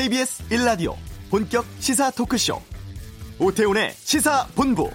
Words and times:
KBS 0.00 0.48
1라디오 0.48 0.94
본격 1.28 1.66
시사 1.78 2.10
토크쇼 2.10 2.58
오태훈의 3.38 3.92
시사본부 3.92 4.90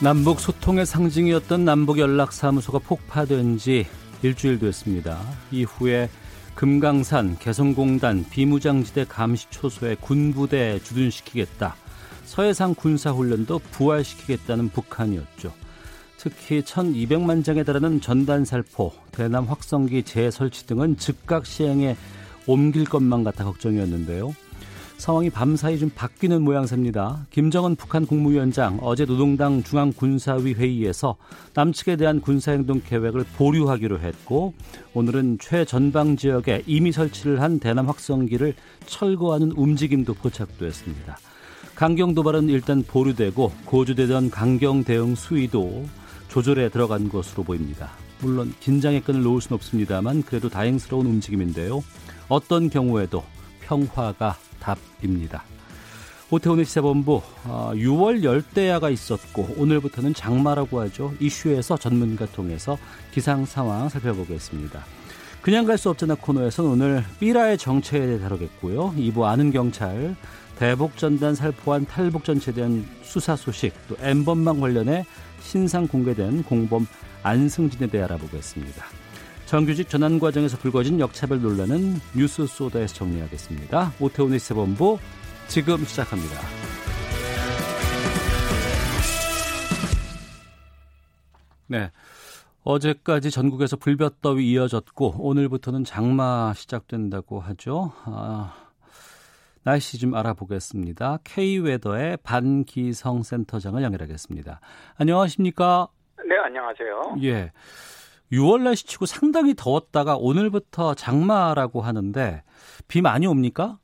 남북 0.00 0.38
소통의 0.38 0.86
상징이었던 0.86 1.64
남북연락사무소가 1.64 2.78
폭파된 2.78 3.58
지 3.58 3.84
일주일 4.22 4.60
됐습니다. 4.60 5.20
이후에 5.50 6.08
금강산, 6.54 7.38
개성공단, 7.40 8.24
비무장지대 8.30 9.06
감시 9.08 9.46
초소에 9.50 9.96
군부대 9.96 10.78
주둔시키겠다. 10.84 11.74
서해상 12.28 12.74
군사훈련도 12.74 13.58
부활시키겠다는 13.70 14.68
북한이었죠. 14.68 15.50
특히 16.18 16.60
1200만 16.60 17.42
장에 17.42 17.64
달하는 17.64 18.02
전단살포, 18.02 18.92
대남 19.12 19.46
확성기 19.46 20.02
재설치 20.02 20.66
등은 20.66 20.98
즉각 20.98 21.46
시행에 21.46 21.96
옮길 22.46 22.84
것만 22.84 23.24
같아 23.24 23.44
걱정이었는데요. 23.44 24.34
상황이 24.98 25.30
밤사이 25.30 25.78
좀 25.78 25.90
바뀌는 25.94 26.42
모양새입니다. 26.42 27.26
김정은 27.30 27.76
북한 27.76 28.04
국무위원장 28.04 28.78
어제 28.82 29.06
노동당 29.06 29.62
중앙군사위 29.62 30.52
회의에서 30.52 31.16
남측에 31.54 31.96
대한 31.96 32.20
군사행동 32.20 32.82
계획을 32.84 33.24
보류하기로 33.36 34.00
했고 34.00 34.52
오늘은 34.92 35.38
최전방 35.40 36.16
지역에 36.16 36.62
이미 36.66 36.92
설치를 36.92 37.40
한 37.40 37.58
대남 37.58 37.88
확성기를 37.88 38.54
철거하는 38.86 39.52
움직임도 39.52 40.14
포착됐습니다. 40.14 41.16
강경 41.78 42.12
도발은 42.12 42.48
일단 42.48 42.82
보류되고 42.82 43.52
고조되던 43.64 44.30
강경 44.30 44.82
대응 44.82 45.14
수위도 45.14 45.86
조절에 46.26 46.70
들어간 46.70 47.08
것으로 47.08 47.44
보입니다. 47.44 47.90
물론 48.20 48.52
긴장의 48.58 49.02
끈을 49.02 49.22
놓을 49.22 49.40
수는 49.40 49.54
없습니다만 49.54 50.24
그래도 50.24 50.48
다행스러운 50.48 51.06
움직임인데요. 51.06 51.84
어떤 52.28 52.68
경우에도 52.68 53.22
평화가 53.60 54.36
답입니다. 54.58 55.44
오태훈의 56.30 56.64
시사본부 56.64 57.22
6월 57.44 58.18
아, 58.18 58.22
열대야가 58.24 58.90
있었고 58.90 59.54
오늘부터는 59.56 60.14
장마라고 60.14 60.80
하죠. 60.80 61.14
이슈에서 61.20 61.76
전문가 61.76 62.26
통해서 62.26 62.76
기상 63.12 63.44
상황 63.46 63.88
살펴보겠습니다. 63.88 64.84
그냥 65.42 65.64
갈 65.64 65.78
수 65.78 65.88
없잖아 65.90 66.16
코너에서는 66.16 66.70
오늘 66.70 67.04
삐라의 67.20 67.56
정체에 67.56 68.04
대해 68.04 68.18
다루겠고요. 68.18 68.94
2부 68.96 69.22
아는 69.22 69.52
경찰 69.52 70.16
대북전단 70.58 71.36
살포한 71.36 71.86
탈북전체에 71.86 72.52
대한 72.54 72.84
수사 73.02 73.36
소식 73.36 73.72
또 73.88 73.96
엠번망 74.00 74.58
관련해 74.60 75.06
신상 75.40 75.86
공개된 75.86 76.42
공범 76.42 76.86
안승진에 77.22 77.88
대해 77.88 78.04
알아보겠습니다. 78.04 78.84
정규직 79.46 79.88
전환 79.88 80.18
과정에서 80.18 80.58
불거진 80.58 80.98
역차별 81.00 81.40
논란은 81.40 82.00
뉴스 82.14 82.46
소다에서 82.46 82.94
정리하겠습니다. 82.96 83.92
오태훈의 84.00 84.40
세본부 84.40 84.98
지금 85.46 85.84
시작합니다. 85.84 86.40
네. 91.68 91.90
어제까지 92.64 93.30
전국에서 93.30 93.76
불볕더위 93.76 94.50
이어졌고 94.50 95.14
오늘부터는 95.18 95.84
장마 95.84 96.52
시작된다고 96.54 97.40
하죠. 97.40 97.92
아, 98.04 98.67
날씨 99.68 99.98
좀 99.98 100.14
알아보겠습니다. 100.14 101.18
K웨더의 101.26 102.16
반기성 102.24 103.22
센터장을 103.22 103.82
연결하겠습니다. 103.82 104.60
안녕하십니까? 104.98 105.88
네, 106.26 106.38
안녕하세요. 106.38 107.16
예. 107.22 107.52
6월 108.32 108.62
날씨 108.62 108.86
치고 108.86 109.04
상당히 109.04 109.52
더웠다가 109.54 110.16
오늘부터 110.16 110.94
장마라고 110.94 111.82
하는데 111.82 112.42
비 112.88 113.02
많이 113.02 113.26
옵니까? 113.26 113.76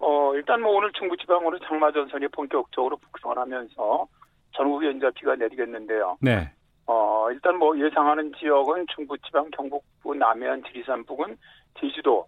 어, 0.00 0.34
일단 0.34 0.60
뭐 0.60 0.72
오늘 0.72 0.92
중부 0.92 1.16
지방으로 1.16 1.58
장마 1.60 1.90
전선이 1.90 2.28
본격적으로 2.28 2.98
북상을 2.98 3.38
하면서 3.38 4.06
전국에 4.54 4.90
이제 4.90 5.10
비가 5.14 5.34
내리겠는데요. 5.34 6.18
네. 6.20 6.52
어, 6.84 7.30
일단 7.30 7.56
뭐 7.56 7.74
예상하는 7.78 8.34
지역은 8.38 8.84
중부 8.94 9.16
지방, 9.24 9.50
경북부, 9.50 10.14
남해안, 10.14 10.62
지리산 10.64 11.06
부근, 11.06 11.38
제주도, 11.80 12.26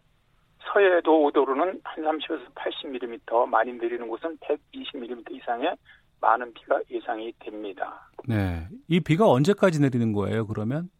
서해도 0.60 1.25
오도로는 1.25 1.81
한 1.82 2.04
30에서 2.04 2.54
80mm, 2.54 3.47
많이 3.48 3.72
내리는 3.72 4.06
곳은 4.09 4.37
120mm 4.38 5.31
이상의 5.32 5.75
많은 6.21 6.53
비가 6.53 6.78
예상이 6.91 7.32
됩니다. 7.38 8.09
네. 8.28 8.69
이 8.88 9.00
비가 9.00 9.28
언제까지 9.28 9.81
내리는 9.81 10.12
거예요, 10.12 10.47
그러면? 10.47 10.91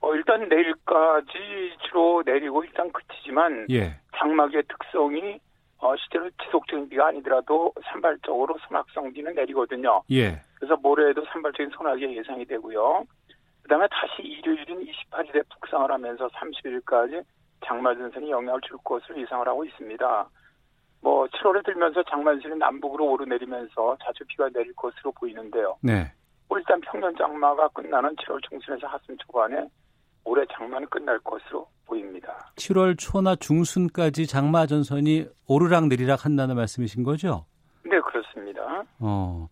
어, 0.00 0.14
일단 0.14 0.48
내일까지 0.48 1.76
주로 1.86 2.22
내리고 2.24 2.64
일단 2.64 2.90
그치지만 2.92 3.66
예. 3.70 3.98
장마의 4.16 4.62
특성이 4.68 5.38
어, 5.78 5.94
실제로 5.96 6.30
지속적인 6.44 6.88
비가 6.88 7.08
아니더라도 7.08 7.72
산발적으로 7.84 8.56
소낙성 8.68 9.12
비는 9.12 9.34
내리거든요. 9.34 10.02
예. 10.10 10.40
그래서 10.54 10.76
모레에도 10.76 11.24
산발적인 11.32 11.70
소낙이 11.76 12.16
예상이 12.16 12.44
되고요. 12.44 13.04
그다음에 13.62 13.86
다시 13.90 14.22
일요일인 14.22 14.86
28일에 14.86 15.44
북상을 15.48 15.90
하면서 15.90 16.28
30일까지 16.28 17.22
장마 17.64 17.94
전선이 17.94 18.30
영향을 18.30 18.60
줄 18.62 18.76
것으로 18.84 19.20
예상을 19.20 19.46
하고 19.46 19.64
있습니다. 19.64 20.28
뭐 21.02 21.26
7월에 21.26 21.64
들면서 21.64 22.02
장마전선이 22.04 22.56
남북으로 22.56 23.06
오르내리면서 23.06 23.96
자주 24.04 24.24
비가 24.26 24.48
내릴 24.50 24.74
것으로 24.74 25.12
보이는데요. 25.12 25.76
네. 25.82 26.12
일단 26.52 26.80
평년 26.80 27.14
장마가 27.16 27.68
끝나는 27.68 28.14
7월 28.16 28.40
중순에서 28.48 28.86
하순 28.86 29.16
초반에 29.18 29.66
올해 30.24 30.44
장마는 30.52 30.88
끝날 30.88 31.18
것으로 31.20 31.66
보입니다. 31.86 32.52
7월 32.56 32.96
초나 32.98 33.36
중순까지 33.36 34.26
장마 34.26 34.66
전선이 34.66 35.26
오르락 35.46 35.86
내리락 35.86 36.24
한다는 36.24 36.56
말씀이신 36.56 37.02
거죠? 37.02 37.46
네, 37.84 37.98
그렇습니다. 38.00 38.84
어. 38.98 39.48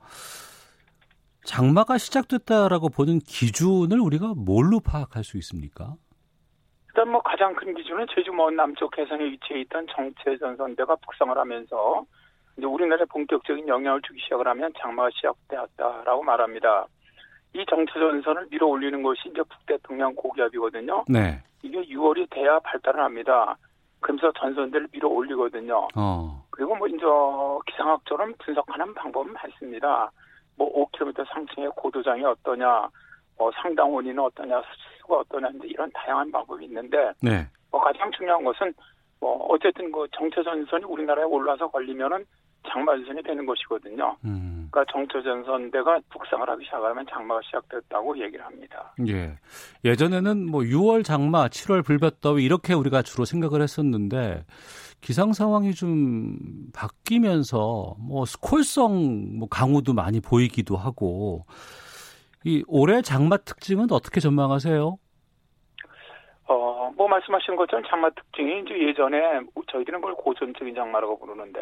장마가 1.45 1.97
시작됐다라고 1.97 2.91
보는 2.91 3.21
기준을 3.21 3.99
우리가 3.99 4.35
뭘로 4.37 4.81
파악할 4.81 5.25
수 5.25 5.39
있습니까? 5.39 5.97
일단 6.99 7.13
뭐 7.13 7.23
가장 7.23 7.55
큰 7.55 7.73
기준은 7.75 8.07
제주 8.13 8.33
먼 8.33 8.57
남쪽 8.57 8.99
해상에 8.99 9.23
위치해 9.23 9.61
있던 9.61 9.87
정체 9.95 10.37
전선대가 10.37 10.97
북상을 10.97 11.39
하면서 11.39 12.05
이제 12.57 12.67
우리나라에 12.67 13.05
본격적인 13.05 13.69
영향을 13.69 14.03
주기 14.03 14.21
시작을 14.23 14.49
하면 14.49 14.73
장마가 14.81 15.09
시작되었다라고 15.15 16.25
말합니다. 16.25 16.89
이 17.53 17.65
정체 17.71 17.93
전선을 17.93 18.49
밀어 18.51 18.67
올리는 18.67 19.01
것이 19.01 19.29
이제 19.29 19.41
북태평양 19.49 20.17
고기압이거든요. 20.17 21.05
네. 21.09 21.41
이게 21.63 21.81
6월이 21.83 22.29
돼야 22.31 22.59
발달을 22.59 23.01
합니다. 23.01 23.57
그러면서 24.01 24.33
전선들을 24.33 24.89
밀어 24.91 25.07
올리거든요. 25.07 25.87
어. 25.95 26.43
그리고 26.51 26.75
뭐 26.75 26.89
이제 26.89 27.05
기상학처럼 27.71 28.35
분석하는 28.41 28.93
방법은 28.95 29.35
많습니다. 29.35 30.11
뭐 30.57 30.91
5km 30.91 31.25
상층의 31.33 31.71
고도장이 31.77 32.25
어떠냐, 32.25 32.89
뭐 33.39 33.53
상당 33.63 33.95
원인은 33.95 34.19
어떠냐, 34.19 34.61
수가 35.09 35.21
어떠냐 35.21 35.49
이제 35.57 35.69
이런 35.69 35.91
다양한 35.93 36.31
방법이 36.31 36.65
있는데 36.67 37.13
네. 37.23 37.47
뭐 37.71 37.81
가장 37.81 38.11
중요한 38.13 38.45
것은 38.45 38.73
뭐 39.21 39.47
어쨌든 39.49 39.91
그 39.91 40.07
정체전선이 40.17 40.85
우리나라에 40.85 41.25
올라서 41.25 41.69
걸리면은 41.69 42.25
장마전선이 42.71 43.23
되는 43.23 43.47
것이거든요. 43.47 44.17
음. 44.25 44.69
그러니까 44.71 44.93
정체전선대가 44.93 46.01
북상을 46.11 46.49
하기 46.49 46.65
시작하면 46.65 47.07
장마가 47.11 47.41
시작됐다고 47.45 48.19
얘기를 48.21 48.45
합니다. 48.45 48.93
예. 49.07 49.39
예전에는 49.85 50.51
뭐 50.51 50.63
6월 50.63 51.05
장마, 51.05 51.49
7월 51.49 51.85
불볕더위 51.85 52.45
이렇게 52.45 52.75
우리가 52.75 53.03
주로 53.03 53.25
생각을 53.25 53.63
했었는데 53.63 54.45
기상 55.01 55.33
상황이 55.33 55.73
좀 55.73 56.37
바뀌면서 56.75 57.97
뭐 57.99 58.25
스콜성 58.27 59.39
뭐 59.39 59.49
강우도 59.49 59.95
많이 59.95 60.21
보이기도 60.21 60.77
하고 60.77 61.47
이 62.45 62.63
올해 62.67 63.03
장마 63.03 63.39
특징은 63.39 63.91
어떻게 63.91 64.21
전망하세요? 64.21 64.99
어, 66.89 66.93
뭐 66.97 67.09
말씀하신 67.09 67.57
것처럼 67.57 67.85
장마 67.89 68.11
특징이 68.11 68.61
이제 68.61 68.79
예전에 68.79 69.41
저희들은 69.71 70.01
그걸 70.01 70.15
고전적인 70.15 70.75
장마라고 70.75 71.19
부르는데 71.19 71.61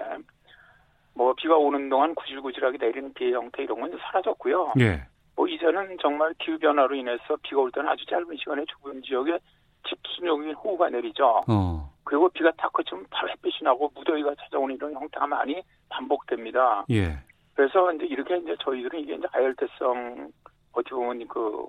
뭐 1.14 1.34
비가 1.34 1.56
오는 1.56 1.88
동안 1.88 2.14
구질구질하게 2.14 2.78
내리는 2.78 3.12
비의 3.14 3.32
형태 3.32 3.62
이런 3.62 3.80
건 3.80 3.98
사라졌고요. 3.98 4.74
예. 4.80 5.02
뭐 5.34 5.46
이제는 5.48 5.96
정말 6.00 6.34
기후 6.38 6.58
변화로 6.58 6.94
인해서 6.94 7.36
비가 7.42 7.60
올 7.60 7.70
때는 7.72 7.88
아주 7.88 8.04
짧은 8.06 8.36
시간에 8.36 8.64
좁은 8.66 9.02
지역에 9.02 9.38
집순적인 9.88 10.54
호우가 10.54 10.90
내리죠. 10.90 11.42
어. 11.48 11.92
그리고 12.04 12.28
비가 12.30 12.50
탁 12.56 12.72
그치면 12.72 13.06
바로 13.10 13.28
햇빛이 13.30 13.58
나고 13.62 13.90
무더위가 13.94 14.34
찾아오는 14.42 14.74
이런 14.74 14.94
형태가 14.94 15.26
많이 15.26 15.60
반복됩니다. 15.88 16.84
예. 16.90 17.18
그래서 17.54 17.92
이제 17.92 18.06
이렇게 18.06 18.36
이제 18.36 18.54
저희들은 18.60 19.00
이게 19.00 19.14
이제 19.14 19.26
아열대성 19.32 20.30
어떻게 20.72 20.94
보면 20.94 21.26
그 21.28 21.64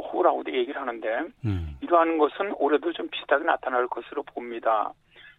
호우라고도 0.00 0.52
얘기를 0.52 0.80
하는데 0.80 1.08
음. 1.44 1.76
이러한 1.80 2.18
것은 2.18 2.54
올해도 2.58 2.92
좀 2.92 3.08
비슷하게 3.08 3.44
나타날 3.44 3.86
것으로 3.88 4.22
봅니다. 4.22 4.92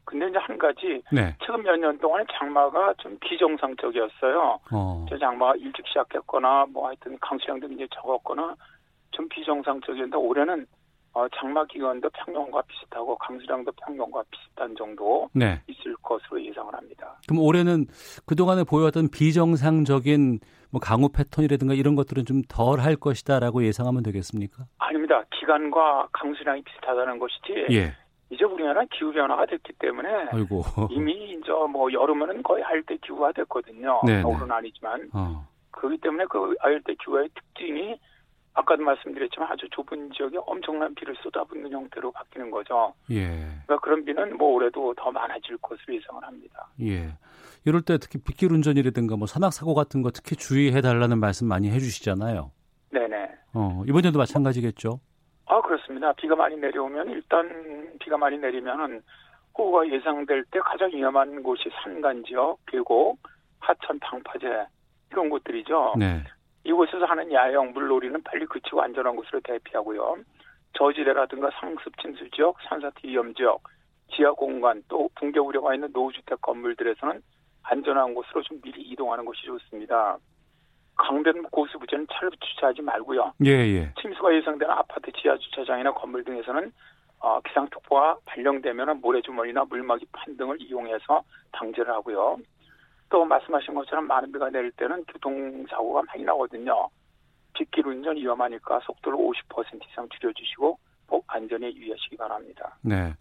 근데 0.06 0.28
이제 0.30 0.38
한 0.38 0.58
가지 0.58 1.02
네. 1.12 1.36
최근 1.46 1.64
몇 1.64 1.76
년 1.78 1.98
동안 2.00 2.26
장마가 2.32 2.94
좀 3.00 3.18
비정상적이었어요. 3.20 4.60
어. 4.72 5.06
저 5.10 5.18
장마가 5.18 5.56
일찍 5.58 5.86
시작했거나 5.88 6.68
뭐 6.72 6.88
하여튼 6.88 7.18
강수량도 7.20 7.68
굉장히 7.68 7.90
적었거나 7.94 8.56
좀 9.12 9.28
비정상적이었는데 9.30 10.16
올해는 10.18 10.66
어, 11.14 11.28
장마 11.36 11.66
기간도 11.66 12.10
평년과 12.12 12.62
비슷하고 12.68 13.18
강수량도 13.18 13.72
평년과 13.72 14.24
비슷한 14.30 14.76
정도 14.78 15.28
네. 15.34 15.60
있을 15.68 15.96
것으로 16.04 16.42
예상을 16.46 16.74
합니다. 16.74 17.20
그럼 17.28 17.42
올해는 17.42 17.88
그동안에 18.26 18.64
보여왔던 18.64 19.10
비정상적인 19.10 20.40
뭐 20.72 20.80
강우 20.82 21.10
패턴이라든가 21.10 21.74
이런 21.74 21.96
것들은 21.96 22.26
좀 22.26 22.42
덜 22.48 22.80
할 22.80 22.96
것이다라고 22.96 23.64
예상하면 23.64 24.04
되겠습니까? 24.04 24.66
아닙니다. 24.78 25.24
기간과 25.32 26.08
강수량이 26.14 26.62
비슷하다는 26.64 27.20
것이지 27.20 27.68
예. 27.72 27.94
이제 28.30 28.44
우리나라는 28.44 28.88
기후 28.92 29.12
변화가 29.14 29.46
됐기 29.46 29.74
때문에 29.80 30.10
아이고. 30.32 30.64
이미 30.92 31.32
이제 31.32 31.52
뭐 31.72 31.92
여름에는 31.92 32.44
거의 32.44 32.64
알대 32.64 32.98
기후가 32.98 33.32
됐거든요. 33.32 34.02
네네. 34.06 34.22
겨울은 34.24 34.52
아니지만 34.52 35.10
어. 35.14 35.48
그렇기 35.72 35.98
때문에 36.00 36.26
그 36.30 36.56
알대 36.60 36.96
기후의 36.96 37.30
특징이 37.34 37.98
아까도 38.54 38.84
말씀드렸지만 38.84 39.52
아주 39.52 39.68
좁은 39.70 40.12
지역에 40.12 40.38
엄청난 40.46 40.94
비를 40.96 41.16
쏟아붓는 41.22 41.72
형태로 41.72 42.12
바뀌는 42.12 42.50
거죠. 42.52 42.94
예. 43.12 43.28
그러니까 43.66 43.78
그런 43.82 44.04
비는 44.04 44.36
뭐 44.38 44.50
올해도 44.56 44.96
더 44.96 45.12
많아질 45.12 45.58
것으로 45.58 45.94
예상을 45.96 46.24
합니다. 46.24 46.68
예. 46.82 47.08
이럴 47.66 47.82
때 47.82 47.98
특히 47.98 48.20
빗길 48.20 48.52
운전이라든가 48.52 49.16
뭐 49.16 49.28
산악 49.28 49.54
사고 49.54 49.74
같은 49.74 50.02
거 50.02 50.12
특히 50.12 50.36
주의해 50.36 50.82
달라는 50.82 51.20
말씀 51.20 51.48
많이 51.48 51.70
해 51.70 51.80
주시잖아요. 51.80 52.52
네네. 52.92 53.30
어, 53.54 53.84
이번에도 53.88 54.20
마찬가지겠죠. 54.20 55.00
아 55.46 55.62
그렇습니다. 55.62 56.14
비가 56.14 56.36
많이 56.36 56.56
내려오면 56.58 57.10
일단 57.10 57.98
비가 58.00 58.18
많이 58.18 58.38
내리면은 58.38 59.02
호우가 59.58 59.90
예상될 59.90 60.46
때 60.52 60.60
가장 60.60 60.92
위험한 60.92 61.42
곳이 61.42 61.70
산간 61.82 62.24
지역, 62.26 62.58
계곡, 62.68 63.18
하천, 63.60 64.00
방파제 64.00 64.68
이런 65.12 65.30
곳들이죠. 65.30 65.96
네. 65.98 66.24
이곳에서 66.64 67.06
하는 67.06 67.32
야영, 67.32 67.72
물놀이는 67.74 68.22
빨리 68.24 68.46
그치고 68.46 68.82
안전한 68.82 69.16
곳으로 69.16 69.40
대피하고요. 69.44 70.18
저지대라든가 70.74 71.50
상습 71.60 71.98
침수 72.02 72.30
지역, 72.32 72.58
산사태 72.68 73.08
위험 73.08 73.34
지역, 73.34 73.64
지하 74.14 74.32
공간 74.34 74.84
또 74.88 75.10
붕괴 75.16 75.40
우려가 75.40 75.74
있는 75.74 75.90
노후주택 75.92 76.42
건물들에서는 76.42 77.22
안전한 77.70 78.14
곳으로 78.14 78.42
좀 78.44 78.60
미리 78.62 78.82
이동하는 78.82 79.26
것이 79.26 79.44
좋습니다. 79.46 80.18
강변 80.96 81.44
고수부지는 81.44 82.08
차를 82.12 82.32
주차하지 82.40 82.82
말고요. 82.82 83.34
예, 83.46 83.52
예. 83.52 83.94
침수가 84.02 84.34
예상되는 84.36 84.74
아파트 84.74 85.12
지하 85.12 85.38
주차장이나 85.38 85.94
건물 85.94 86.24
등에서는 86.24 86.72
어, 87.20 87.40
기상특보가 87.42 88.18
발령되면 88.26 89.02
모래주머니나 89.02 89.66
물막이 89.66 90.06
판 90.12 90.38
등을 90.38 90.62
이용해서 90.62 91.24
방제를 91.52 91.92
하고요. 91.94 92.38
또 93.10 93.26
말씀하신 93.26 93.74
것처럼 93.74 94.08
많은 94.08 94.32
비가 94.32 94.50
내릴 94.50 94.72
때는 94.72 95.04
교통사고가 95.06 96.04
많이 96.08 96.24
나거든요. 96.24 96.90
빗길 97.54 97.88
운전 97.88 98.18
위험하니까 98.18 98.80
속도를 98.82 99.18
50% 99.18 99.88
이상 99.90 100.08
줄여주시고 100.10 100.78
꼭 101.08 101.24
안전에 101.28 101.74
유의하시기 101.74 102.18
바랍니다. 102.18 102.78
네. 102.82 103.14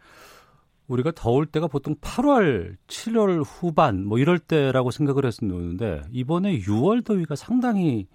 우리가 0.88 1.11
더울 1.12 1.47
때가 1.47 1.67
보통 1.67 1.94
8월, 1.97 2.77
7월 2.87 3.43
후반 3.44 4.05
뭐 4.05 4.19
이럴 4.19 4.38
때라고 4.38 4.91
생각을 4.91 5.25
했었는데 5.25 6.03
이번에 6.11 6.59
6월 6.59 7.05
더위가 7.05 7.35
상당히 7.35 8.06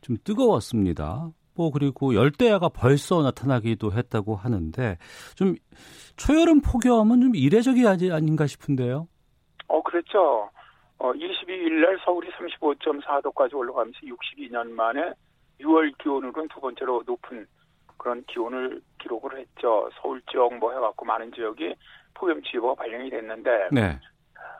좀 0.00 0.16
뜨거웠습니다. 0.24 1.30
뭐 1.54 1.70
그리고 1.70 2.14
열대야가 2.14 2.70
벌써 2.70 3.22
나타나기도 3.22 3.92
했다고 3.92 4.34
하는데 4.34 4.98
좀 5.36 5.54
초여름 6.16 6.60
폭염은 6.62 7.20
좀 7.20 7.34
이례적이 7.34 7.86
아닌가 7.86 8.46
싶은데요. 8.46 9.06
어 9.68 9.82
그랬죠. 9.82 10.48
어 10.98 11.12
22일 11.12 11.80
날 11.82 11.98
서울이 12.04 12.28
35.4도까지 12.30 13.54
올라가면서 13.54 13.98
62년 14.00 14.70
만에 14.70 15.12
6월 15.60 15.92
기온으로는 15.98 16.48
두 16.48 16.60
번째로 16.60 17.02
높은 17.06 17.46
그런 17.98 18.24
기온을 18.24 18.80
기록을 19.02 19.38
했죠. 19.38 19.90
서울 20.00 20.22
지역 20.30 20.54
뭐 20.58 20.72
해갖고 20.72 21.04
많은 21.04 21.32
지역이 21.32 21.74
폭염주의보가 22.14 22.74
발령이 22.74 23.10
됐는데 23.10 23.68
네. 23.72 23.98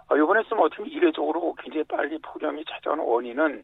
어, 0.09 0.17
이번에 0.17 0.43
좀 0.45 0.61
어떻게 0.61 0.89
이례적으로 0.89 1.55
굉장히 1.55 1.85
빨리 1.85 2.19
폭염이 2.19 2.65
찾아오는 2.65 3.05
원인은 3.05 3.63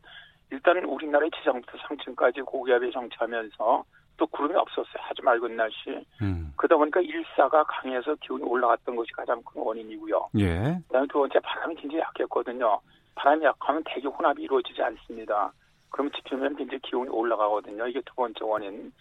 일단 0.51 0.85
우리나라의 0.85 1.31
지상부터 1.39 1.77
상층까지 1.89 2.43
고기압이 2.43 2.93
정체하면서 2.93 3.85
또 4.17 4.27
구름이 4.29 4.55
없었어요. 4.55 5.03
아주 5.11 5.23
맑은 5.23 5.57
날씨. 5.57 6.07
음. 6.23 6.53
그러다 6.57 6.77
보니까 6.77 7.01
일사가 7.01 7.65
강해서 7.65 8.15
기온이 8.17 8.43
올라갔던 8.45 8.97
것이 8.97 9.13
가장 9.13 9.43
큰 9.43 9.61
원인이고요. 9.61 10.31
예. 10.39 10.79
그다음에 10.87 11.07
두 11.09 11.19
번째 11.19 11.39
바람이 11.41 11.75
굉장히 11.75 12.03
약했거든요. 12.03 12.81
바람이 13.15 13.45
약하면 13.45 13.83
대기 13.85 14.07
혼합이 14.07 14.43
이루어지지 14.43 14.83
않습니다. 14.83 15.53
그럼 15.91 16.11
지표면 16.13 16.57
굉장히 16.57 16.81
기온이 16.81 17.11
올라가거든요. 17.11 17.87
이게 17.89 18.01
두 18.07 18.15
번째 18.15 18.39
원인. 18.43 18.93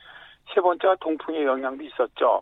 세 0.53 0.61
번째가 0.61 0.95
동풍의 0.99 1.45
영향도 1.45 1.83
있었죠. 1.83 2.41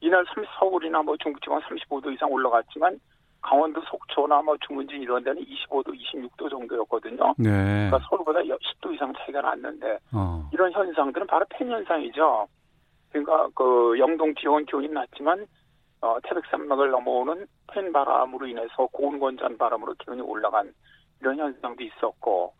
이날 0.00 0.24
서울이나 0.58 1.02
뭐 1.02 1.16
중부지방 1.16 1.60
35도 1.60 2.12
이상 2.12 2.30
올라갔지만 2.30 2.98
강원도 3.42 3.80
속초나 3.82 4.42
뭐 4.42 4.56
주문진 4.66 5.02
이런 5.02 5.22
데는 5.22 5.42
25도, 5.44 5.94
26도 5.94 6.50
정도였거든요. 6.50 7.34
네. 7.38 7.50
그러니까 7.88 7.98
서울보다 8.08 8.40
10도 8.40 8.94
이상 8.94 9.12
차이가 9.18 9.40
났는데 9.40 9.98
어. 10.12 10.48
이런 10.52 10.72
현상들은 10.72 11.26
바로 11.26 11.46
팬 11.50 11.70
현상이죠. 11.70 12.48
그러니까 13.10 13.48
그 13.54 13.96
영동 13.98 14.34
지역은 14.34 14.66
기온이 14.66 14.88
낮지만 14.88 15.46
어, 16.00 16.18
태백산맥을 16.24 16.90
넘어오는 16.90 17.46
팬 17.72 17.92
바람으로 17.92 18.46
인해서 18.46 18.86
고온 18.92 19.18
건전 19.18 19.56
바람으로 19.56 19.94
기온이 19.94 20.20
올라간 20.20 20.72
이런 21.20 21.38
현상도 21.38 21.82
있었고 21.82 22.52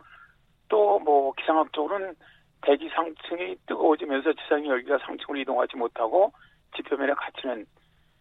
또 0.68 0.98
뭐 0.98 1.32
기상학적으로는 1.34 2.14
대기 2.62 2.88
상층이 2.88 3.56
뜨거워지면서 3.66 4.32
지상의 4.32 4.68
열기가 4.68 4.98
상층으로 4.98 5.38
이동하지 5.38 5.76
못하고 5.76 6.32
지표면에 6.76 7.12
갇히는 7.14 7.66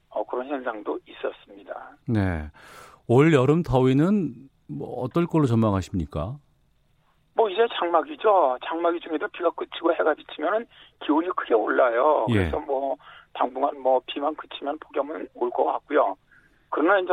어, 0.09 0.23
그런 0.25 0.47
현상도 0.47 0.99
있었습니다. 1.07 1.91
네. 2.07 2.49
올 3.07 3.33
여름 3.33 3.63
더위는 3.63 4.33
뭐 4.67 5.01
어떨 5.01 5.25
걸로 5.27 5.45
전망하십니까? 5.45 6.37
뭐 7.35 7.49
이제 7.49 7.67
장마기죠. 7.77 8.57
장마기 8.65 8.99
중에도 9.01 9.27
비가 9.27 9.49
그치고 9.51 9.93
해가 9.93 10.13
비치면은 10.13 10.65
기온이 11.03 11.27
크게 11.35 11.53
올라요. 11.53 12.25
예. 12.29 12.33
그래서 12.33 12.59
뭐 12.61 12.95
당분간 13.33 13.77
뭐 13.81 14.01
비만 14.07 14.33
그치면 14.35 14.79
폭염은 14.79 15.27
올 15.33 15.49
것 15.51 15.65
같고요. 15.65 16.15
그러나 16.69 16.99
이제 16.99 17.11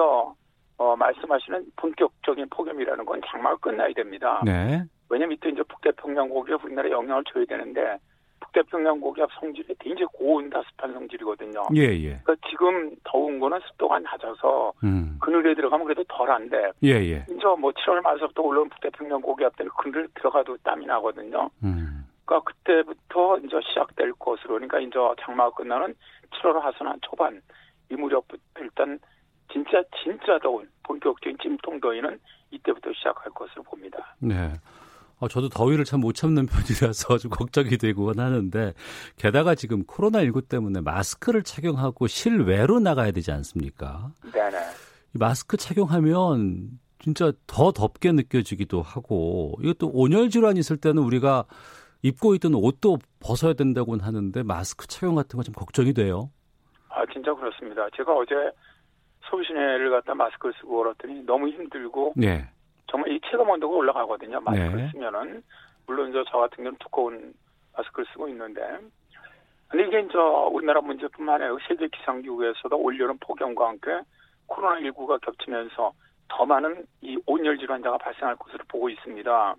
어, 0.78 0.96
말씀하시는 0.96 1.66
본격적인 1.76 2.48
폭염이라는 2.50 3.04
건 3.04 3.20
장마가 3.26 3.56
끝나야 3.56 3.92
됩니다. 3.94 4.40
네. 4.44 4.84
왜냐면 5.08 5.36
이때 5.36 5.50
이제 5.50 5.62
북태평양 5.64 6.28
고기압 6.28 6.64
우리나라에 6.64 6.92
영향을 6.92 7.24
줘야 7.24 7.44
되는데 7.44 7.98
북태평양 8.42 9.00
고기압 9.00 9.30
성질이 9.40 9.74
굉장히 9.78 10.06
고온다습한 10.12 10.92
성질이거든요. 10.92 11.62
예, 11.76 11.82
예. 11.82 12.20
그러니까 12.22 12.36
지금 12.48 12.94
더운 13.04 13.38
거는 13.38 13.60
습도가 13.68 13.98
낮아서 14.00 14.72
음. 14.84 15.18
그늘에 15.20 15.54
들어가면 15.54 15.86
그래도 15.86 16.04
덜한데 16.08 16.72
예, 16.82 16.90
예. 16.90 17.26
이제 17.28 17.46
뭐 17.58 17.70
7월 17.72 18.02
말서부터 18.02 18.42
올라온 18.42 18.68
북태평양 18.68 19.20
고기압 19.20 19.56
때는 19.56 19.70
그늘 19.78 20.08
들어가도 20.14 20.56
땀이 20.62 20.86
나거든요. 20.86 21.50
음. 21.62 22.06
그러니까 22.24 22.52
그때부터 22.52 23.38
이제 23.38 23.60
시작될 23.68 24.12
것으로 24.14 24.54
그러니까 24.54 24.80
이제 24.80 24.98
장마가 25.20 25.50
끝나는 25.56 25.94
7월 26.30 26.60
하순 26.60 26.86
한 26.86 26.98
초반 27.02 27.40
이 27.90 27.94
무렵부터 27.94 28.40
일단 28.60 28.98
진짜 29.52 29.82
진짜 30.02 30.38
더운 30.38 30.68
본격적인 30.84 31.38
찜통 31.38 31.80
더위는 31.80 32.18
이때부터 32.50 32.92
시작할 32.92 33.32
것으로 33.32 33.62
봅니다. 33.62 34.14
네. 34.18 34.52
어, 35.22 35.28
저도 35.28 35.48
더위를 35.48 35.84
참 35.84 36.00
못 36.00 36.14
참는 36.14 36.46
편이라서 36.50 37.18
좀 37.18 37.30
걱정이 37.30 37.78
되곤 37.78 38.18
하는데 38.18 38.74
게다가 39.16 39.54
지금 39.54 39.84
코로나19 39.84 40.48
때문에 40.48 40.80
마스크를 40.80 41.44
착용하고 41.44 42.08
실외로 42.08 42.80
나가야 42.80 43.12
되지 43.12 43.30
않습니까? 43.30 44.10
네네. 44.32 44.56
이 45.14 45.18
마스크 45.18 45.56
착용하면 45.56 46.70
진짜 46.98 47.32
더 47.46 47.70
덥게 47.70 48.10
느껴지기도 48.12 48.82
하고 48.82 49.54
이것도 49.62 49.90
온열 49.92 50.28
질환 50.30 50.56
있을 50.56 50.76
때는 50.76 51.02
우리가 51.04 51.44
입고 52.02 52.34
있던 52.34 52.54
옷도 52.54 52.98
벗어야 53.20 53.52
된다고는 53.52 54.04
하는데 54.04 54.42
마스크 54.42 54.88
착용 54.88 55.14
같은 55.14 55.36
거 55.36 55.44
좀 55.44 55.54
걱정이 55.54 55.92
돼요. 55.94 56.30
아 56.88 57.04
진짜 57.12 57.32
그렇습니다. 57.32 57.86
제가 57.96 58.12
어제 58.12 58.34
서울 59.30 59.44
시내를 59.46 59.88
갔다 59.90 60.14
마스크를 60.14 60.52
쓰고 60.60 60.78
걸었더니 60.78 61.22
너무 61.26 61.48
힘들고 61.48 62.14
네. 62.16 62.48
정말 62.92 63.10
이 63.10 63.20
체감 63.28 63.48
온도가 63.48 63.74
올라가거든요. 63.74 64.40
마스크를 64.42 64.76
네. 64.76 64.90
쓰면은 64.92 65.42
물론 65.86 66.10
이제 66.10 66.22
저 66.28 66.38
같은 66.38 66.58
경우는 66.58 66.78
두꺼운 66.78 67.32
마스크를 67.74 68.06
쓰고 68.12 68.28
있는데 68.28 68.60
근데 69.68 69.86
이게 69.86 70.00
이제 70.00 70.18
우리나라 70.52 70.82
문제뿐만 70.82 71.40
아니라 71.40 71.56
세계 71.66 71.88
기상기구에서도 71.88 72.76
올여름 72.76 73.16
폭염과 73.20 73.68
함께 73.68 74.02
코로나 74.46 74.78
19가 74.80 75.18
겹치면서 75.22 75.92
더 76.28 76.44
많은 76.44 76.84
이 77.00 77.16
온열 77.24 77.56
질환자가 77.56 77.96
발생할 77.96 78.36
것으로 78.36 78.62
보고 78.68 78.90
있습니다. 78.90 79.54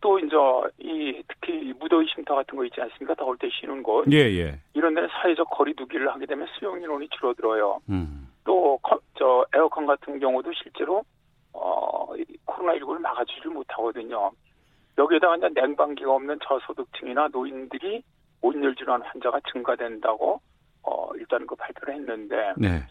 또 0.00 0.18
이제 0.20 0.36
이 0.78 1.22
특히 1.26 1.72
무더위 1.72 2.06
쉼터 2.14 2.36
같은 2.36 2.56
거 2.56 2.64
있지 2.64 2.80
않습니까? 2.80 3.14
더울 3.14 3.36
때 3.38 3.48
쉬는 3.50 3.82
곳 3.82 4.04
예, 4.12 4.18
예. 4.18 4.60
이런 4.74 4.94
데는 4.94 5.08
사회적 5.08 5.50
거리두기를 5.50 6.08
하게 6.08 6.26
되면 6.26 6.46
수용 6.56 6.80
인원이 6.80 7.08
줄어들어요. 7.08 7.80
음. 7.88 8.28
또저저 8.44 9.46
에어컨 9.54 9.86
같은 9.86 10.20
경우도 10.20 10.52
실제로 10.52 11.02
어 11.52 12.14
코로나19를 12.54 13.00
막아주질 13.00 13.50
못하거든요. 13.50 14.30
여기에다가 14.96 15.36
이제 15.36 15.48
냉방기가 15.48 16.12
없는 16.12 16.38
저소득층이나 16.46 17.28
노인들이 17.32 18.02
온열 18.40 18.74
질환 18.76 19.02
환자가 19.02 19.40
증가된다고 19.52 20.40
어 20.82 21.10
일단 21.16 21.46
그 21.46 21.54
발표를 21.56 21.94
했는데 21.94 22.52
네. 22.56 22.82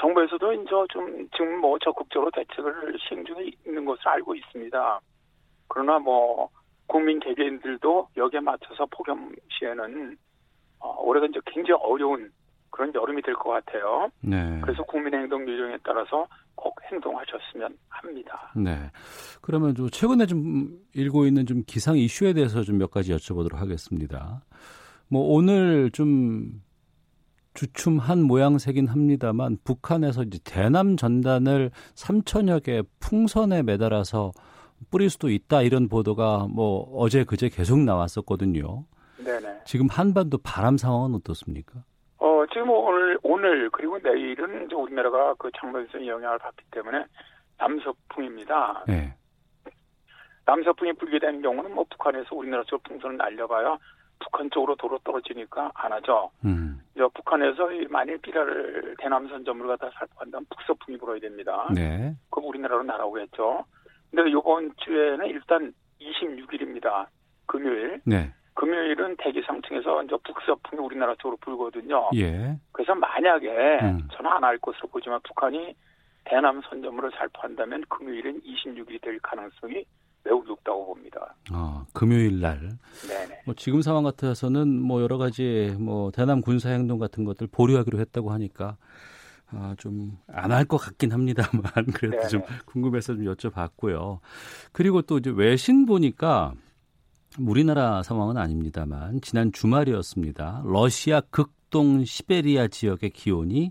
정부에서도 0.00 0.52
이제 0.52 0.70
좀 0.90 1.28
지금 1.30 1.58
뭐 1.60 1.78
적극적으로 1.78 2.30
대책을 2.30 2.96
시행 3.00 3.24
중에 3.24 3.50
있는 3.66 3.84
것으로 3.84 4.10
알고 4.10 4.34
있습니다. 4.34 5.00
그러나 5.68 5.98
뭐 5.98 6.48
국민 6.86 7.18
개개인들도 7.20 8.08
여기에 8.16 8.40
맞춰서 8.40 8.86
폭염 8.86 9.32
시에는 9.50 10.16
어, 10.80 11.00
올해가 11.02 11.26
이제 11.26 11.40
굉장히 11.46 11.80
어려운 11.82 12.30
그런 12.74 12.92
여름이 12.92 13.22
될 13.22 13.34
것 13.34 13.50
같아요. 13.50 14.10
네. 14.20 14.60
그래서 14.60 14.82
국민의 14.82 15.20
행동 15.20 15.46
요령에 15.48 15.78
따라서 15.84 16.26
꼭 16.56 16.76
행동하셨으면 16.90 17.76
합니다. 17.88 18.52
네. 18.56 18.90
그러면 19.40 19.74
좀 19.76 19.88
최근에 19.90 20.26
좀 20.26 20.80
일고 20.92 21.26
있는 21.26 21.46
좀 21.46 21.62
기상 21.66 21.96
이슈에 21.96 22.32
대해서 22.32 22.62
좀 22.62 22.74
몇 22.78 22.90
가지 22.90 23.12
여쭤보도록 23.14 23.54
하겠습니다. 23.54 24.42
뭐 25.08 25.22
오늘 25.34 25.90
좀 25.92 26.62
주춤한 27.54 28.22
모양새긴 28.24 28.88
합니다만 28.88 29.56
북한에서 29.62 30.24
이제 30.24 30.40
대남 30.42 30.96
전단을 30.96 31.70
3천여 31.94 32.64
개 32.64 32.82
풍선에 32.98 33.62
매달아서 33.62 34.32
뿌릴 34.90 35.08
수도 35.10 35.30
있다 35.30 35.62
이런 35.62 35.88
보도가 35.88 36.48
뭐 36.50 36.90
어제 36.98 37.22
그제 37.22 37.48
계속 37.48 37.78
나왔었거든요. 37.78 38.84
네네. 39.24 39.60
지금 39.64 39.86
한반도 39.88 40.38
바람 40.38 40.76
상황은 40.76 41.14
어떻습니까? 41.14 41.84
오늘, 43.44 43.68
그리고 43.70 43.98
내일은 44.02 44.64
이제 44.64 44.74
우리나라가 44.74 45.34
그 45.34 45.50
장마선의 45.58 46.08
영향을 46.08 46.38
받기 46.38 46.64
때문에 46.70 47.04
남서풍입니다. 47.58 48.84
네. 48.88 49.14
남서풍이 50.46 50.94
불게 50.94 51.18
되는 51.18 51.42
경우는 51.42 51.74
뭐 51.74 51.84
북한에서 51.90 52.34
우리나라 52.34 52.64
쪽 52.64 52.82
풍선을 52.84 53.18
날려봐야 53.18 53.76
북한 54.18 54.48
쪽으로 54.50 54.76
도로 54.76 54.98
떨어지니까 55.04 55.72
안 55.74 55.92
하죠. 55.92 56.30
음. 56.44 56.80
북한에서 57.12 57.70
이 57.72 57.86
만일 57.88 58.18
비라를 58.18 58.96
대남선 58.98 59.44
점으로 59.44 59.68
갖다 59.68 59.90
살포한다면 59.98 60.46
북서풍이 60.48 60.96
불어야 60.96 61.20
됩니다. 61.20 61.68
네. 61.74 62.14
그럼 62.30 62.48
우리나라로 62.48 62.82
날아오겠죠. 62.84 63.64
근데 64.10 64.30
이번 64.30 64.72
주에는 64.78 65.26
일단 65.26 65.74
26일입니다. 66.00 67.06
금요일. 67.46 68.00
네. 68.04 68.32
금요일은 68.54 69.16
대기 69.18 69.42
상층에서 69.46 70.02
이제 70.04 70.16
북서풍이 70.24 70.80
우리나라 70.80 71.14
쪽으로 71.16 71.36
불거든요. 71.40 72.10
예. 72.14 72.56
그래서 72.72 72.94
만약에 72.94 73.48
음. 73.82 74.08
저는 74.12 74.30
안 74.30 74.44
할 74.44 74.58
것으로 74.58 74.88
보지만 74.88 75.18
북한이 75.24 75.74
대남 76.24 76.60
선점으로 76.68 77.10
살포한다면 77.12 77.84
금요일은 77.88 78.40
26일이 78.42 79.00
될 79.02 79.18
가능성이 79.20 79.84
매우 80.22 80.42
높다고 80.46 80.86
봅니다. 80.86 81.34
아, 81.52 81.84
금요일 81.92 82.40
날. 82.40 82.60
네네. 83.06 83.42
뭐 83.44 83.54
지금 83.54 83.82
상황 83.82 84.04
같아서는 84.04 84.80
뭐 84.80 85.02
여러 85.02 85.18
가지 85.18 85.76
뭐 85.78 86.10
대남 86.12 86.40
군사 86.40 86.70
행동 86.70 86.98
같은 86.98 87.24
것들 87.24 87.48
보류하기로 87.48 87.98
했다고 87.98 88.30
하니까 88.32 88.76
아, 89.50 89.74
좀 89.78 90.16
안 90.32 90.50
할 90.52 90.64
것 90.66 90.78
같긴 90.78 91.12
합니다만 91.12 91.62
그래도 91.94 92.16
네네. 92.16 92.28
좀 92.28 92.42
궁금해서 92.64 93.14
좀 93.14 93.24
여쭤봤고요. 93.24 94.20
그리고 94.72 95.02
또 95.02 95.18
이제 95.18 95.30
외신 95.34 95.84
보니까 95.84 96.54
우리나라 97.40 98.02
상황은 98.02 98.36
아닙니다만 98.36 99.20
지난 99.20 99.50
주말이었습니다. 99.52 100.62
러시아 100.64 101.20
극동 101.20 102.04
시베리아 102.04 102.68
지역의 102.68 103.10
기온이 103.10 103.70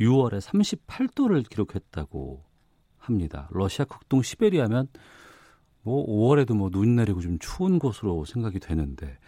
6월에 0.00 0.40
38도를 0.40 1.48
기록했다고 1.48 2.44
합니다. 2.98 3.48
러시아 3.50 3.84
극동 3.84 4.22
시베리아면 4.22 4.86
뭐 5.82 6.04
5월에도 6.06 6.56
뭐 6.56 6.70
눈 6.70 6.96
내리고 6.96 7.20
좀 7.20 7.38
추운 7.38 7.78
곳으로 7.78 8.24
생각이 8.24 8.60
되는데 8.60 9.18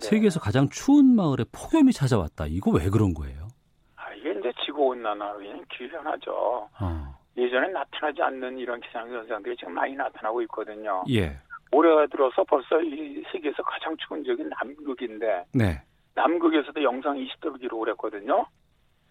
세계에서 0.00 0.40
가장 0.40 0.68
추운 0.68 1.14
마을에 1.14 1.44
폭염이 1.52 1.92
찾아왔다. 1.92 2.46
이거 2.48 2.70
왜 2.72 2.88
그런 2.88 3.14
거예요? 3.14 3.48
아, 3.96 4.12
이게 4.14 4.30
이제 4.32 4.52
지구 4.64 4.86
온난화로 4.86 5.42
인한 5.42 5.64
기변하죠. 5.76 6.32
어. 6.80 7.18
예전에 7.36 7.68
나타나지 7.68 8.22
않는 8.22 8.58
이런 8.58 8.80
기상 8.80 9.08
현상들이 9.10 9.56
지금 9.56 9.74
많이 9.74 9.94
나타나고 9.94 10.40
있거든요. 10.42 11.02
예. 11.10 11.36
올해 11.74 12.06
들어서 12.06 12.44
벌써 12.44 12.80
이 12.80 13.22
세계에서 13.32 13.62
가장 13.62 13.96
추운 13.96 14.22
지역이 14.22 14.44
남극인데 14.44 15.44
네. 15.52 15.82
남극에서도 16.14 16.82
영상 16.82 17.16
20도를 17.16 17.60
기록을 17.60 17.88
했거든요. 17.90 18.46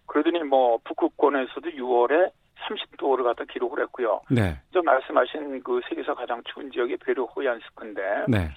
그러더니 0.08 0.44
뭐 0.44 0.80
북극권에서도 0.86 1.70
6월에 1.72 2.32
30도를 2.64 3.24
갖다 3.24 3.44
기록을 3.46 3.82
했고요. 3.84 4.22
네. 4.30 4.58
저 4.74 4.82
말씀하신 4.82 5.62
그 5.64 5.82
세계에서 5.90 6.14
가장 6.16 6.42
추운 6.46 6.72
지역이 6.72 6.98
베르 6.98 7.24
호얀스크인데 7.24 8.26
네. 8.30 8.50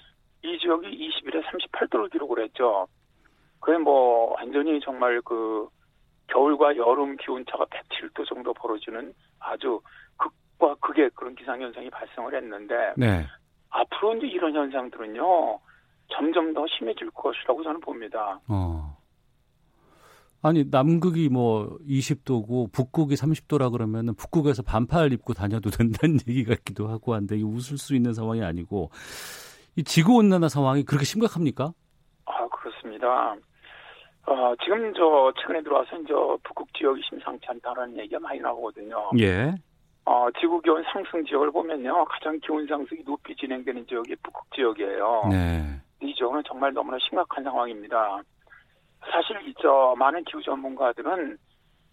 이 0.43 0.59
지역이 0.61 0.87
20일에 0.87 1.43
38도를 1.43 2.13
기록을 2.13 2.45
했죠. 2.45 2.87
그게 3.61 3.79
뭐 3.79 4.35
완전히 4.35 4.79
정말 4.81 5.21
그 5.23 5.69
겨울과 6.29 6.77
여름 6.77 7.17
기온차가 7.17 7.65
107도 7.65 8.27
정도 8.29 8.53
벌어지는 8.55 9.13
아주 9.41 9.81
극과 10.17 10.77
극의 10.81 11.11
그런 11.15 11.35
기상현상이 11.35 11.91
발생을 11.91 12.35
했는데 12.35 12.95
네. 12.97 13.27
앞으로 13.77 14.17
이제 14.17 14.27
이런 14.27 14.55
현상들은요 14.55 15.61
점점 16.09 16.55
더 16.55 16.65
심해질 16.67 17.11
것이라고 17.11 17.63
저는 17.63 17.81
봅니다. 17.81 18.41
어. 18.49 18.97
아니 20.43 20.65
남극이 20.71 21.29
뭐 21.29 21.77
20도고 21.89 22.73
북극이 22.73 23.15
30도라 23.15 23.73
그러면은 23.73 24.15
북극에서 24.15 24.63
반팔 24.63 25.13
입고 25.13 25.35
다녀도 25.35 25.71
된다는 25.71 26.19
얘기 26.29 26.45
같기도 26.45 26.89
하고 26.89 27.15
한데 27.15 27.37
이 27.37 27.43
웃을 27.43 27.79
수 27.79 27.95
있는 27.97 28.15
상황이 28.15 28.43
아니고 28.43 28.91
이 29.77 29.83
지구 29.83 30.17
온난화 30.17 30.49
상황이 30.49 30.85
그렇게 30.85 31.05
심각합니까? 31.05 31.73
아 32.27 32.49
그렇습니다. 32.49 33.35
어, 34.27 34.55
지금 34.63 34.93
저 34.95 35.33
최근에 35.41 35.63
들어와서 35.63 35.97
이제 35.99 36.13
북극 36.45 36.73
지역이 36.75 37.01
심상치 37.09 37.47
않다는 37.49 37.97
얘기가 37.99 38.19
많이 38.21 38.41
나오거든요. 38.41 39.11
예. 39.21 39.55
어, 40.07 40.29
지구 40.41 40.61
기온 40.61 40.83
상승 40.93 41.25
지역을 41.25 41.51
보면요 41.51 42.05
가장 42.05 42.39
기온 42.41 42.67
상승이 42.67 43.03
높이 43.05 43.35
진행되는 43.35 43.87
지역이 43.89 44.15
북극 44.23 44.45
지역이에요. 44.55 45.29
네. 45.31 45.81
이 46.01 46.15
지역은 46.15 46.43
정말 46.47 46.73
너무나 46.73 46.97
심각한 47.01 47.43
상황입니다. 47.43 48.21
사실 49.11 49.37
이저 49.49 49.95
많은 49.99 50.25
기후 50.25 50.41
전문가들은 50.43 51.37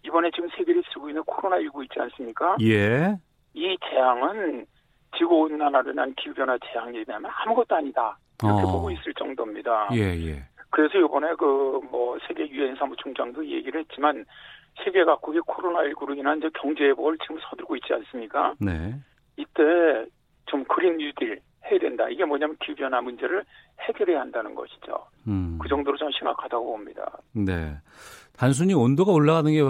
이번에 0.04 0.30
지금 0.32 0.48
세계를 0.56 0.82
쓰고 0.92 1.08
있는 1.08 1.22
코로나19 1.22 1.82
있지 1.84 1.98
않습니까? 1.98 2.56
예. 2.62 3.16
이 3.54 3.76
재앙은 3.90 4.66
지구 5.16 5.40
온난화로 5.42 5.92
인한 5.92 6.14
기후 6.14 6.34
변화 6.34 6.56
재앙에 6.58 7.04
비하면 7.04 7.30
아무것도 7.34 7.74
아니다. 7.74 8.16
이렇게 8.42 8.62
어. 8.62 8.66
보고 8.66 8.90
있을 8.90 9.14
정도입니다. 9.14 9.88
예, 9.92 10.00
예. 10.00 10.44
그래서 10.70 10.98
이번에 10.98 11.34
그 11.34 11.80
뭐 11.90 12.18
세계 12.26 12.48
유엔 12.48 12.74
사무총장도 12.76 13.46
얘기를 13.46 13.80
했지만 13.80 14.24
세계 14.82 15.04
각국이 15.04 15.38
코로나19로 15.40 16.16
인한 16.16 16.38
이제 16.38 16.48
경제 16.60 16.84
회복을 16.84 17.18
지금 17.18 17.38
서두르고 17.40 17.76
있지 17.76 17.92
않습니까? 17.92 18.54
네. 18.58 18.94
이때 19.36 20.06
좀 20.46 20.64
그린 20.64 20.96
뉴딜 20.96 21.40
해야 21.70 21.78
된다. 21.78 22.08
이게 22.08 22.24
뭐냐면 22.24 22.56
기후 22.60 22.76
변화 22.76 23.00
문제를 23.00 23.44
해결해야 23.80 24.20
한다는 24.20 24.54
것이죠. 24.54 25.06
음. 25.26 25.58
그 25.60 25.68
정도로 25.68 25.96
좀 25.96 26.10
심각하다고 26.12 26.64
봅니다. 26.64 27.18
네. 27.32 27.76
단순히 28.36 28.74
온도가 28.74 29.12
올라가는 29.12 29.50
게 29.50 29.62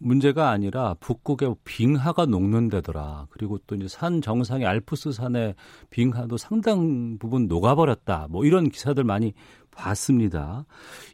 문제가 0.00 0.50
아니라 0.50 0.94
북극의 1.00 1.56
빙하가 1.64 2.26
녹는다더라. 2.26 3.26
그리고 3.30 3.58
또 3.66 3.74
이제 3.74 3.86
산 3.86 4.22
정상의 4.22 4.66
알프스 4.66 5.12
산의 5.12 5.54
빙하도 5.90 6.36
상당 6.38 7.18
부분 7.18 7.46
녹아버렸다. 7.48 8.26
뭐 8.30 8.44
이런 8.44 8.70
기사들 8.70 9.04
많이 9.04 9.34
봤습니다. 9.70 10.64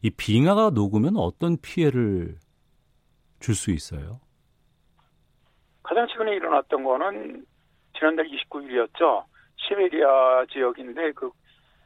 이 0.03 0.11
빙하가 0.11 0.71
녹으면 0.71 1.17
어떤 1.17 1.57
피해를 1.61 2.37
줄 3.47 3.55
수 3.55 3.71
있어요? 3.71 4.19
가장 5.85 6.05
최근에 6.09 6.35
일어났던 6.35 6.83
거는 6.83 7.47
지난달 7.97 8.27
29일이었죠. 8.27 9.25
시베리아 9.57 10.45
지역인데 10.51 11.13
그 11.13 11.31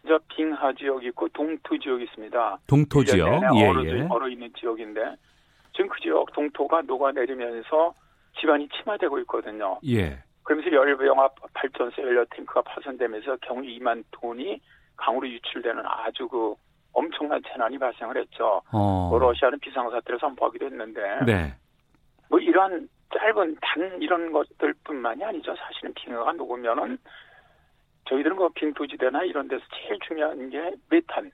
이제 0.03 0.19
빙하 0.35 0.73
지역이 0.73 1.09
있고 1.09 1.29
동토 1.29 1.79
지역이 1.79 2.05
있습니다. 2.05 2.59
동토 2.67 3.05
지역. 3.05 3.29
내내 3.29 3.47
예, 3.57 3.69
얼어, 3.69 3.85
예. 3.85 4.07
얼어 4.09 4.29
있는 4.29 4.51
지역인데 4.59 5.17
지금 5.73 5.91
그 5.91 6.01
지역 6.01 6.33
동토가 6.33 6.81
녹아내리면서 6.81 7.93
지반이 8.41 8.67
침하되고 8.71 9.19
있거든요. 9.21 9.79
예. 9.87 10.19
그러면서 10.45 10.73
열병합 10.75 11.35
발전소 11.53 12.01
연료 12.01 12.25
탱크가 12.35 12.63
파손되면서 12.63 13.37
경유 13.43 13.69
2만 13.79 14.03
톤이 14.13 14.59
강으로 14.97 15.29
유출되는 15.29 15.83
아주 15.85 16.27
그 16.27 16.55
엄청난 16.93 17.41
재난이 17.43 17.79
발생을 17.79 18.17
했죠. 18.17 18.63
어. 18.73 19.09
뭐 19.11 19.19
러시아는 19.19 19.59
비상사태를 19.61 20.19
선포하기도 20.19 20.67
했는데 20.67 21.01
네. 21.25 21.55
뭐 22.29 22.39
이러한 22.39 22.89
짧은 23.13 23.57
단 23.61 24.03
이런 24.03 24.33
것들뿐만이 24.33 25.25
아니죠. 25.25 25.55
사실은 25.57 25.93
빙하가 25.95 26.33
녹으면은 26.33 26.99
저희들은 28.09 28.37
그 28.37 28.49
빙토지대나 28.51 29.25
이런 29.25 29.49
데서 29.49 29.63
제일 29.75 29.99
중요한 30.07 30.51
게 30.51 30.73
메탄. 30.89 31.31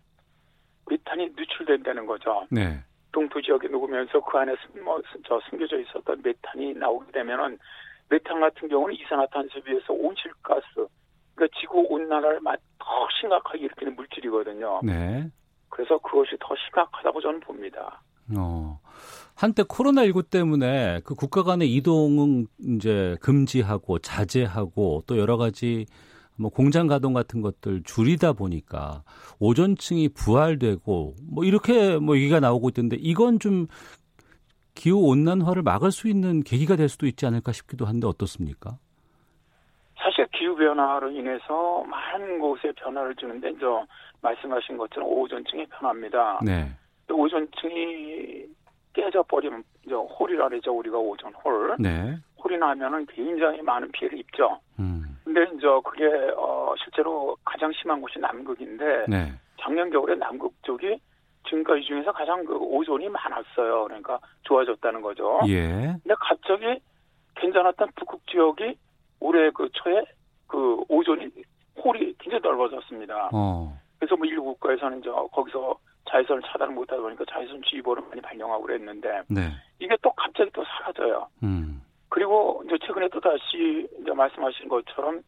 메탄이 0.89 1.33
누출된다는 1.37 2.07
거죠. 2.07 2.47
네. 2.51 2.81
동토 3.13 3.41
지역에 3.41 3.69
녹으면서 3.69 4.21
그 4.21 4.39
안에 4.39 4.55
숨, 4.61 4.85
뭐, 4.85 5.01
저 5.27 5.41
숨겨져 5.49 5.81
있었던 5.81 6.21
메탄이 6.23 6.75
나오게 6.75 7.13
되면은 7.13 7.59
메탄 8.09 8.41
같은 8.41 8.69
경우는 8.69 8.95
이산화탄소에 8.95 9.63
비해서 9.63 9.93
온실가스, 9.93 10.87
그러니까 11.35 11.59
지구 11.59 11.81
온난화를 11.89 12.41
더 12.79 13.09
심각하게 13.21 13.61
일으키는 13.61 13.97
물질이거든요. 13.97 14.81
네. 14.85 15.29
그래서 15.69 15.99
그것이 15.99 16.37
더 16.41 16.55
심각하다고 16.57 17.21
저는 17.21 17.41
봅니다. 17.41 18.03
어. 18.37 18.81
한때 19.35 19.63
코로나19 19.63 20.31
때문에 20.31 21.01
그 21.05 21.15
국가 21.15 21.43
간의 21.43 21.73
이동은 21.75 22.47
이제 22.77 23.17
금지하고 23.21 23.99
자제하고 23.99 25.05
또 25.07 25.19
여러 25.19 25.37
가지 25.37 25.87
뭐 26.37 26.51
공장 26.51 26.87
가동 26.87 27.13
같은 27.13 27.41
것들 27.43 27.83
줄이다 27.85 28.33
보니까 28.33 29.03
오존층이 29.39 30.11
부활되고 30.11 31.15
뭐 31.23 31.45
이렇게 31.45 31.99
뭐 31.99 32.17
얘기가 32.17 32.41
나오고 32.41 32.71
있던데 32.71 32.97
이건 32.99 33.39
좀 33.39 33.67
기후 34.75 34.99
온난화를 35.09 35.63
막을 35.63 35.93
수 35.93 36.09
있는 36.09 36.43
계기가 36.43 36.77
될 36.77 36.89
수도 36.89 37.07
있지 37.07 37.27
않을까 37.27 37.53
싶기도 37.53 37.87
한데 37.87 38.07
어떻습니까? 38.07 38.79
기후 40.57 40.75
변화로 40.75 41.11
인해서 41.11 41.85
많은 41.85 42.39
곳에 42.39 42.73
변화를 42.73 43.15
주는데 43.15 43.51
이제 43.51 43.65
말씀하신 44.23 44.77
것처럼 44.79 45.09
오존층이 45.09 45.67
변합니다. 45.67 46.41
네. 46.43 46.69
오존층이 47.11 48.47
깨져 48.93 49.23
버리면 49.23 49.63
이제 49.85 49.95
홀이라 49.95 50.49
그러죠 50.49 50.73
우리가 50.73 50.99
오존 50.99 51.33
홀. 51.35 51.77
네. 51.79 52.17
홀이 52.43 52.57
나면은 52.59 53.07
굉장히 53.07 53.63
많은 53.63 53.93
피해를 53.93 54.19
입죠. 54.19 54.59
음. 54.79 55.19
근데 55.25 55.45
이제 55.55 55.67
그게 55.85 56.07
어 56.37 56.75
실제로 56.83 57.37
가장 57.45 57.71
심한 57.73 58.01
곳이 58.01 58.19
남극인데 58.19 59.05
네. 59.09 59.33
작년 59.61 59.91
겨울에 59.91 60.15
남극 60.17 60.53
쪽이 60.63 60.99
지금까지 61.49 61.83
중에서 61.83 62.13
가장 62.13 62.45
그 62.45 62.57
오존이 62.57 63.09
많았어요. 63.09 63.85
그러니까 63.85 64.19
좋아졌다는 64.43 65.01
거죠. 65.01 65.41
예. 65.47 65.97
근데 66.03 66.15
갑자기 66.19 66.81
괜찮았던 67.37 67.91
북극 67.97 68.27
지역이 68.27 68.77
올해 69.21 69.51
그 69.51 69.69
초에 69.73 70.05
그 70.47 70.83
오존이 70.89 71.31
홀이 71.83 72.15
굉장히 72.19 72.43
넓어졌습니다. 72.43 73.31
어. 73.33 73.77
그래서 73.99 74.17
뭐 74.17 74.27
일부 74.27 74.45
국가에서는 74.45 75.01
이제 75.01 75.11
거기서 75.11 75.77
자외선을 76.09 76.43
차단을 76.43 76.75
못하다 76.75 77.01
보니까 77.03 77.25
자외선 77.31 77.61
주의보를 77.63 78.03
많이 78.09 78.21
발령하고 78.21 78.63
그랬는데 78.63 79.23
네. 79.29 79.51
이게 79.79 79.97
또 80.03 80.11
갑자기 80.13 80.51
또 80.53 80.65
사라져요. 80.65 81.27
음. 81.43 81.83
그리고 82.09 82.63
이제 82.67 82.77
최근에 82.87 83.09
또 83.09 83.21
다시 83.21 83.89
이제 84.01 84.13
말씀하신 84.13 84.69
것처럼 84.69 85.23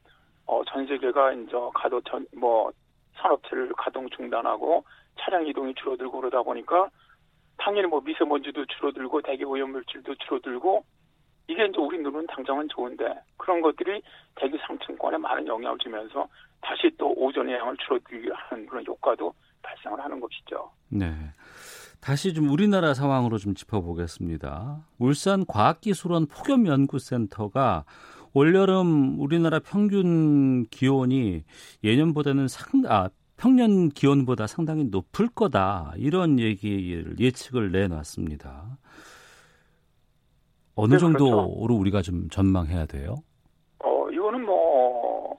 어, 0.47 0.63
전 0.65 0.87
세계가 0.87 1.33
이제 1.33 1.53
가도 1.75 2.01
전, 2.03 2.27
뭐 2.37 2.71
산업체를 3.17 3.73
가동 3.77 4.09
중단하고 4.11 4.85
차량 5.21 5.47
이동이 5.47 5.75
줄어들고 5.75 6.21
그러다 6.21 6.43
보니까 6.43 6.89
당연히 7.59 7.89
뭐 7.89 8.01
미세먼지도 8.01 8.65
줄어들고 8.67 9.21
대기 9.23 9.45
오염 9.45 9.73
물질도 9.73 10.15
줄어들고 10.15 10.85
이게 11.49 11.65
이제 11.67 11.79
우리 11.79 11.99
눈은 11.99 12.27
당장은 12.27 12.69
좋은데 12.69 13.05
그런 13.37 13.61
것들이 13.61 14.03
대기 14.37 14.59
상층권에 14.67 15.17
많은 15.17 15.47
영향을 15.47 15.79
주면서 15.79 16.29
다시 16.61 16.91
또 16.99 17.13
오존의 17.17 17.55
양을 17.55 17.77
줄어들게 17.79 18.31
하는 18.33 18.67
그런 18.67 18.85
효과도 18.87 19.33
발생을 19.63 19.99
하는 19.99 20.21
것이죠. 20.21 20.71
네. 20.91 21.13
다시 22.01 22.33
좀 22.33 22.51
우리나라 22.51 22.95
상황으로 22.95 23.39
좀 23.39 23.55
짚어보겠습니다. 23.55 24.85
울산 24.99 25.45
과학기술원 25.47 26.27
폭염연구센터가 26.27 27.85
올여름 28.35 29.19
우리나라 29.19 29.59
평균 29.59 30.65
기온이 30.67 31.45
예년보다는 31.83 32.47
상, 32.47 32.83
아, 32.87 33.09
평년 33.37 33.89
기온보다 33.89 34.47
상당히 34.47 34.85
높을 34.85 35.29
거다. 35.29 35.93
이런 35.97 36.39
얘기를 36.39 37.19
예측을 37.19 37.73
내놨습니다. 37.73 38.79
어느 40.79 40.93
네, 40.93 40.99
정도로 40.99 41.55
그렇죠. 41.55 41.75
우리가 41.75 42.03
좀 42.03 42.29
전망해야 42.31 42.87
돼요? 42.87 43.17
어, 43.81 44.09
이거는 44.11 44.45
뭐, 44.45 45.37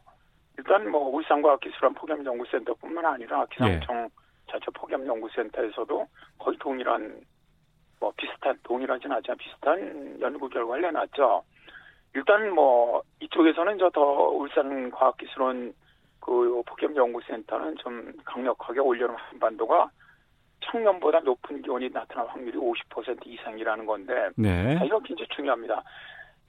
일단 0.57 0.91
뭐, 0.91 1.07
울산과학 1.15 1.61
기술원 1.61 1.93
폭염 1.93 2.25
연구센터뿐만 2.25 3.05
아니라 3.05 3.45
기상청 3.45 4.09
자체 4.51 4.65
폭염 4.73 5.07
연구센터에서도 5.07 6.05
거의 6.37 6.57
동일한, 6.59 7.21
뭐, 8.01 8.11
비슷한, 8.17 8.59
동일하진 8.63 9.09
않지만 9.13 9.37
비슷한 9.37 10.17
연구 10.19 10.49
결과를 10.49 10.81
내놨죠. 10.81 11.41
일단 12.15 12.53
뭐, 12.53 13.01
이쪽에서는 13.21 13.77
저 13.79 13.89
더 13.91 14.01
울산과학기술원 14.01 15.73
그 16.19 16.61
폭염 16.65 16.93
연구센터는 16.97 17.77
좀 17.77 18.11
강력하게 18.25 18.81
올여름 18.81 19.15
한반도가 19.15 19.89
평년보다 20.61 21.19
높은 21.19 21.61
기온이 21.61 21.89
나타날 21.89 22.27
확률이 22.27 22.57
50% 22.57 23.25
이상이라는 23.25 23.85
건데, 23.85 24.29
네. 24.35 24.77
아, 24.77 24.83
이건 24.83 25.01
굉장히 25.03 25.27
중요합니다. 25.35 25.83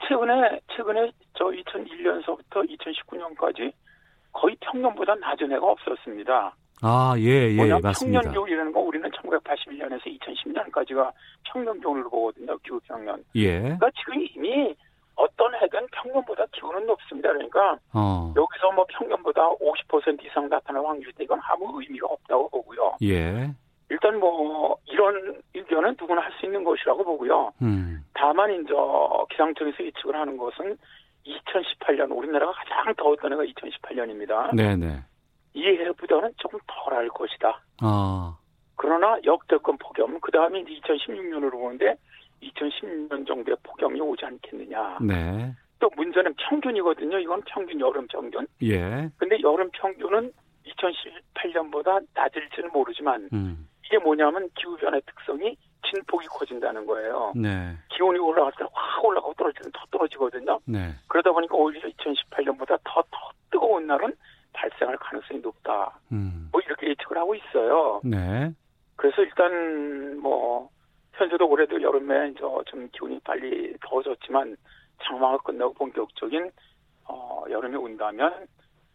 최근에 0.09 0.61
최근에 0.75 1.13
저 1.35 1.45
2001년서부터 1.47 2.67
2019년까지 2.69 3.73
거의 4.33 4.57
평년보다 4.61 5.15
낮은 5.17 5.53
해가 5.53 5.67
없었습니다. 5.67 6.55
아, 6.83 7.15
예, 7.19 7.51
예, 7.51 7.57
맞습니다. 7.57 7.93
평년 7.93 8.33
기온이라는 8.33 8.73
건 8.73 8.83
우리는 8.85 9.11
1981년에서 9.11 10.03
2010년까지가 10.19 11.13
평년 11.45 11.79
기온으로 11.81 12.09
보거든요. 12.09 12.57
기후 12.59 12.81
평년. 12.87 13.23
예. 13.35 13.61
그러니까 13.61 13.91
지금 13.99 14.15
이미 14.35 14.75
어떤 15.15 15.55
해든 15.57 15.87
평년보다 15.93 16.47
기온은 16.53 16.87
높습니다. 16.87 17.29
그러니까 17.31 17.79
어, 17.93 18.33
여기서 18.35 18.73
뭐 18.73 18.87
평년보다 18.89 19.43
50% 19.57 20.25
이상 20.25 20.49
나타날 20.49 20.85
확률이 20.85 21.13
이건 21.21 21.39
아무 21.43 21.81
의미가 21.81 22.07
없다고 22.07 22.49
보고요. 22.49 22.95
예. 23.03 23.51
일단 23.91 24.19
뭐 24.19 24.77
이런 24.87 25.43
의견은 25.55 25.97
누구나 26.01 26.23
할 26.23 26.31
수 26.39 26.47
있는 26.47 26.65
것이라고 26.65 27.05
보고요. 27.05 27.53
음, 27.61 28.05
다만 28.15 28.51
이제 28.53 28.73
기상청에서 29.31 29.85
예측을 29.85 30.15
하는 30.15 30.37
것은 30.37 30.77
2018년 31.27 32.17
우리나라가 32.17 32.53
가장 32.53 32.95
더웠던 32.95 33.33
해가 33.33 33.43
2018년입니다. 33.45 34.55
네네. 34.55 35.01
이 35.55 35.67
해보다는 35.67 36.33
조금 36.37 36.59
덜 36.67 36.95
할 36.95 37.09
것이다. 37.09 37.61
아, 37.83 38.37
그러나 38.77 39.19
역대권 39.25 39.77
폭염 39.79 40.19
그 40.21 40.31
다음에 40.31 40.61
이제 40.61 40.81
2016년으로 40.81 41.51
보는데 41.51 41.97
2016년 42.43 43.27
정도의 43.27 43.57
폭염이 43.63 44.01
오지 44.01 44.25
않겠느냐. 44.25 44.99
네. 45.03 45.53
또 45.81 45.91
문제는 45.97 46.35
평균이거든요. 46.35 47.19
이건 47.19 47.43
평균 47.47 47.81
여름 47.81 48.07
평균. 48.07 48.47
예. 48.63 49.09
근데 49.19 49.39
여름 49.43 49.69
평균은 49.73 50.33
2018년보다 50.67 52.05
낮을지는 52.15 52.71
모르지만 52.73 53.29
음, 53.33 53.67
이게 53.91 53.99
뭐냐면 53.99 54.49
기후 54.55 54.77
변화의 54.77 55.03
특성이 55.05 55.57
진폭이 55.91 56.29
커진다는 56.29 56.87
거예요. 56.87 57.33
네. 57.35 57.77
기온이 57.89 58.21
올라갈 58.21 58.53
때는 58.57 58.71
확 58.73 59.05
올라가고 59.05 59.35
떨어질 59.35 59.63
때는 59.63 59.73
더 59.73 59.85
떨어지거든요. 59.91 60.61
네. 60.65 60.95
그러다 61.09 61.33
보니까 61.33 61.57
오히려 61.57 61.89
2018년보다 61.89 62.79
더, 62.85 63.03
더 63.11 63.31
뜨거운 63.51 63.89
날은 63.89 64.15
발생할 64.53 64.97
가능성이 64.99 65.41
높다. 65.41 65.99
음, 66.13 66.49
뭐 66.53 66.61
이렇게 66.65 66.91
예측을 66.91 67.19
하고 67.19 67.35
있어요. 67.35 68.01
네. 68.05 68.53
그래서 68.95 69.23
일단 69.23 70.19
뭐 70.21 70.71
현재도 71.15 71.49
올해도 71.49 71.83
여름에 71.83 72.33
저좀 72.35 72.89
기온이 72.93 73.19
빨리 73.25 73.75
더워졌지만 73.83 74.57
장마가 75.03 75.39
끝나고 75.39 75.75
본격적인 75.75 76.49
어 77.09 77.45
여름이 77.51 77.75
온다면 77.75 78.47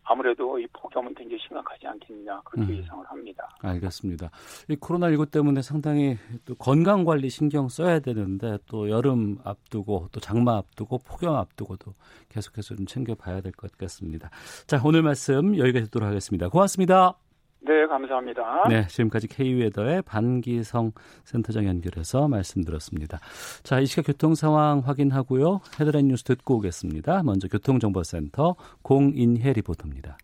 아무래도 0.06 0.58
이 0.60 0.68
폭염은 0.74 1.13
굉장히 1.15 1.41
심각하지 1.48 1.88
않겠느냐 1.88 2.41
그렇게 2.46 2.74
음. 2.74 2.78
예상을 2.78 3.06
합니다. 3.08 3.50
알겠습니다. 3.62 4.30
이 4.70 4.76
코로나19 4.76 5.32
때문에 5.32 5.62
상당히 5.62 6.18
또 6.46 6.56
건강 6.56 7.04
관리 7.04 7.30
신경 7.30 7.68
써야 7.70 8.00
되는데 8.00 8.58
또 8.68 8.89
여름 8.89 9.38
앞두고 9.44 10.10
또 10.12 10.20
장마 10.20 10.58
앞두고 10.58 11.00
폭염 11.00 11.36
앞두고도 11.36 11.94
계속해서 12.30 12.76
좀 12.76 12.86
챙겨봐야 12.86 13.41
될 13.41 13.52
것 13.54 13.76
같습니다. 13.78 14.30
자, 14.68 14.82
오늘 14.84 15.02
말씀 15.02 15.58
여기까지 15.58 15.86
듣도록 15.86 16.08
하겠습니다. 16.08 16.50
고맙습니다. 16.50 17.25
네, 17.67 17.88
감사합니다. 17.88 18.67
네, 18.69 18.88
지금까지 18.88 19.28
K웨더의 19.28 20.04
반기성 20.04 20.91
센터장 21.23 21.65
연결해서 21.65 22.28
말씀드렸습니다. 22.28 23.19
자, 23.63 23.80
이 23.80 23.88
시각 23.88 24.06
교통 24.06 24.36
상황 24.36 24.80
확인하고요. 24.80 25.62
헤드라인 25.80 26.08
뉴스 26.08 26.23
듣고 26.23 26.58
오겠습니다. 26.58 27.23
먼저 27.23 27.47
교통정보센터 27.47 28.56
공인혜 28.84 29.54
리포터입니다. 29.54 30.17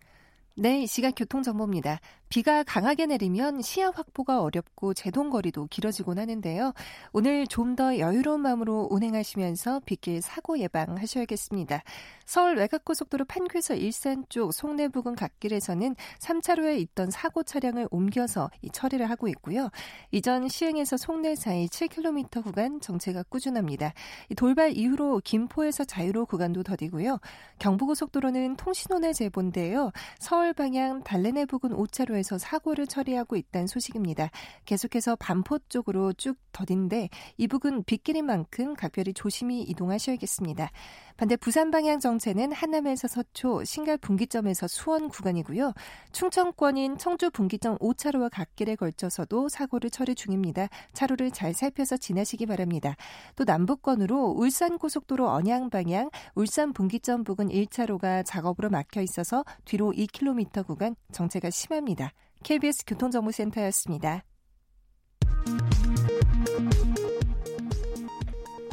네, 0.54 0.82
이 0.82 0.86
시각 0.86 1.14
교통정보입니다. 1.16 1.98
비가 2.32 2.62
강하게 2.62 3.04
내리면 3.04 3.60
시야 3.60 3.90
확보가 3.90 4.40
어렵고 4.40 4.94
제동거리도 4.94 5.66
길어지곤 5.66 6.18
하는데요. 6.18 6.72
오늘 7.12 7.46
좀 7.46 7.72
더 7.76 7.98
여유로운 7.98 8.40
마음으로 8.40 8.88
운행하시면서 8.90 9.80
빗길 9.86 10.20
사고 10.20 10.58
예방하셔야겠습니다. 10.58 11.82
서울 12.26 12.56
외곽고속도로 12.56 13.24
판교에서 13.24 13.74
일산 13.74 14.24
쪽 14.28 14.52
송내 14.52 14.88
부근 14.88 15.14
갓길에서는 15.14 15.96
3차로에 16.18 16.78
있던 16.80 17.10
사고 17.10 17.42
차량을 17.42 17.88
옮겨서 17.90 18.50
이 18.62 18.70
처리를 18.70 19.08
하고 19.08 19.28
있고요. 19.28 19.70
이전 20.10 20.48
시흥에서 20.48 20.96
송내 20.96 21.34
사이 21.34 21.66
7km 21.66 22.42
구간 22.42 22.80
정체가 22.80 23.24
꾸준합니다. 23.24 23.92
이 24.30 24.34
돌발 24.34 24.76
이후로 24.76 25.20
김포에서 25.24 25.84
자유로 25.84 26.26
구간도 26.26 26.62
더디고요. 26.62 27.18
경부고속도로는 27.58 28.56
통신원의 28.56 29.14
제본데요. 29.14 29.92
서울 30.18 30.52
방향 30.52 31.02
달래내 31.02 31.46
부근 31.46 31.70
5차로 31.70 32.21
에서 32.22 32.38
사고를 32.38 32.86
처리하고 32.86 33.34
있다는 33.34 33.66
소식입니다. 33.66 34.30
계속해서 34.64 35.16
반포 35.16 35.58
쪽으로 35.68 36.12
쭉 36.12 36.36
더딘데 36.52 37.08
이 37.36 37.48
부근 37.48 37.82
빗길인 37.82 38.26
만큼 38.26 38.74
각별히 38.74 39.12
조심히 39.12 39.62
이동하셔야겠습니다. 39.62 40.70
반대 41.16 41.36
부산 41.36 41.72
방향 41.72 41.98
정체는 41.98 42.52
한남에서 42.52 43.08
서초, 43.08 43.64
신갈 43.64 43.98
분기점에서 43.98 44.68
수원 44.68 45.08
구간이고요. 45.08 45.72
충청권인 46.12 46.96
청주 46.96 47.30
분기점 47.30 47.76
5차로와 47.78 48.30
갓길에 48.30 48.76
걸쳐서도 48.76 49.48
사고를 49.48 49.90
처리 49.90 50.14
중입니다. 50.14 50.68
차로를 50.92 51.32
잘 51.32 51.54
살펴서 51.54 51.96
지나시기 51.96 52.46
바랍니다. 52.46 52.94
또 53.34 53.42
남북권으로 53.42 54.34
울산 54.36 54.78
고속도로 54.78 55.28
언양 55.28 55.70
방향 55.70 56.08
울산 56.36 56.72
분기점 56.72 57.24
부근 57.24 57.48
1차로가 57.48 58.24
작업으로 58.24 58.70
막혀 58.70 59.00
있어서 59.02 59.44
뒤로 59.64 59.90
2km 59.90 60.64
구간 60.64 60.94
정체가 61.10 61.50
심합니다. 61.50 62.11
KBS 62.42 62.84
교통정보센터였습니다. 62.86 64.24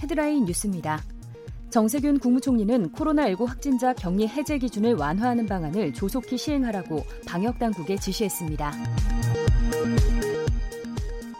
헤드라인 0.02 0.46
뉴스입니다. 0.46 1.02
정세균 1.70 2.18
국무총리는 2.18 2.92
코로나19 2.94 3.46
확진자 3.46 3.94
격리 3.94 4.28
해제 4.28 4.58
기준을 4.58 4.96
완화하는 4.96 5.46
방안을 5.46 5.94
조속히 5.94 6.38
시행하라고 6.38 7.04
방역당국에 7.28 7.98
지시했습니다. 7.98 8.74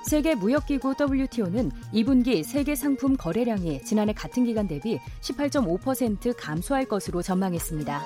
세계무역기구 0.06 0.96
WTO는 1.00 1.72
2분기 1.94 2.44
세계 2.44 2.76
상품 2.76 3.16
거래량이 3.16 3.84
지난해 3.84 4.12
같은 4.14 4.44
기간 4.44 4.68
대비 4.68 5.00
18.5% 5.22 6.34
감소할 6.36 6.86
것으로 6.86 7.22
전망했습니다. 7.22 8.04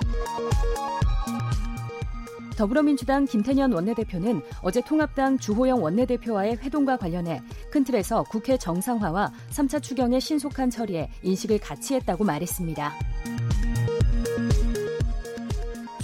더불어민주당 2.56 3.24
김태년 3.24 3.72
원내대표는 3.72 4.42
어제 4.62 4.80
통합당 4.80 5.38
주호영 5.38 5.82
원내대표와의 5.82 6.58
회동과 6.58 6.96
관련해 6.96 7.42
큰 7.70 7.84
틀에서 7.84 8.22
국회 8.24 8.56
정상화와 8.56 9.32
3차 9.50 9.82
추경의 9.82 10.20
신속한 10.20 10.70
처리에 10.70 11.10
인식을 11.22 11.58
같이 11.58 11.94
했다고 11.94 12.24
말했습니다. 12.24 12.92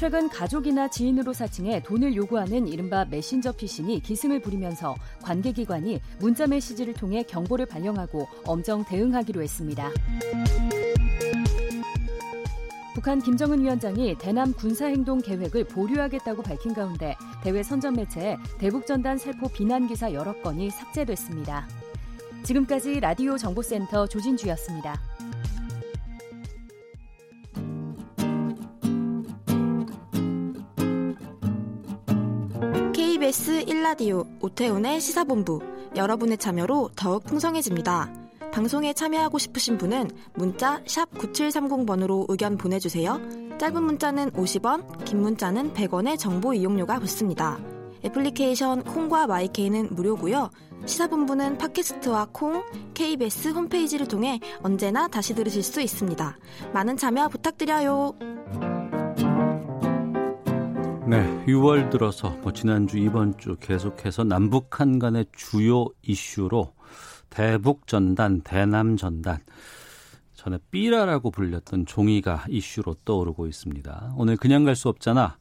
최근 0.00 0.30
가족이나 0.30 0.88
지인으로 0.88 1.34
사칭해 1.34 1.82
돈을 1.82 2.16
요구하는 2.16 2.66
이른바 2.66 3.04
메신저 3.04 3.52
피싱이 3.52 4.00
기승을 4.00 4.40
부리면서 4.40 4.96
관계기관이 5.20 6.00
문자 6.18 6.46
메시지를 6.46 6.94
통해 6.94 7.22
경보를 7.22 7.66
발령하고 7.66 8.26
엄정 8.46 8.82
대응하기로 8.82 9.42
했습니다. 9.42 9.90
북한 12.94 13.20
김정은 13.20 13.60
위원장이 13.60 14.16
대남 14.18 14.52
군사행동 14.52 15.20
계획을 15.20 15.64
보류하겠다고 15.64 16.42
밝힌 16.42 16.74
가운데 16.74 17.16
대외 17.42 17.62
선전 17.62 17.94
매체에 17.94 18.36
대북전단 18.58 19.16
살포 19.16 19.48
비난 19.48 19.86
기사 19.86 20.12
여러 20.12 20.32
건이 20.42 20.70
삭제됐습니다. 20.70 21.68
지금까지 22.42 23.00
라디오 23.00 23.38
정보센터 23.38 24.06
조진주였습니다. 24.08 25.00
KBS 32.92 33.66
1라디오 33.66 34.26
오태훈의 34.42 35.00
시사본부 35.00 35.60
여러분의 35.94 36.38
참여로 36.38 36.90
더욱 36.96 37.24
풍성해집니다. 37.24 38.19
방송에 38.52 38.92
참여하고 38.92 39.38
싶으신 39.38 39.78
분은 39.78 40.10
문자 40.34 40.82
9730번으로 40.82 42.26
의견 42.28 42.56
보내주세요. 42.56 43.20
짧은 43.58 43.82
문자는 43.82 44.30
50원, 44.32 45.04
긴 45.04 45.20
문자는 45.20 45.72
100원의 45.72 46.18
정보 46.18 46.52
이용료가 46.52 46.98
붙습니다. 46.98 47.58
애플리케이션 48.04 48.82
콩과 48.82 49.26
마이케이는 49.26 49.94
무료고요. 49.94 50.50
시사본부는 50.86 51.58
팟캐스트와 51.58 52.28
콩, 52.32 52.64
KBS 52.94 53.48
홈페이지를 53.48 54.08
통해 54.08 54.40
언제나 54.62 55.06
다시 55.08 55.34
들으실 55.34 55.62
수 55.62 55.80
있습니다. 55.80 56.38
많은 56.72 56.96
참여 56.96 57.28
부탁드려요. 57.28 58.14
네, 61.06 61.44
6월 61.46 61.90
들어서 61.90 62.30
뭐 62.42 62.52
지난주 62.52 62.96
이번 62.96 63.36
주 63.36 63.56
계속해서 63.60 64.24
남북한 64.24 64.98
간의 64.98 65.26
주요 65.32 65.86
이슈로 66.02 66.72
대북 67.30 67.86
전단, 67.86 68.40
대남 68.42 68.96
전단, 68.96 69.38
전에 70.34 70.58
삐라라고 70.70 71.30
불렸던 71.30 71.86
종이가 71.86 72.46
이슈로 72.48 72.96
떠오르고 73.04 73.46
있습니다. 73.46 74.14
오늘 74.16 74.36
그냥 74.36 74.64
갈 74.64 74.74
수 74.74 74.88
없잖아. 74.88 75.36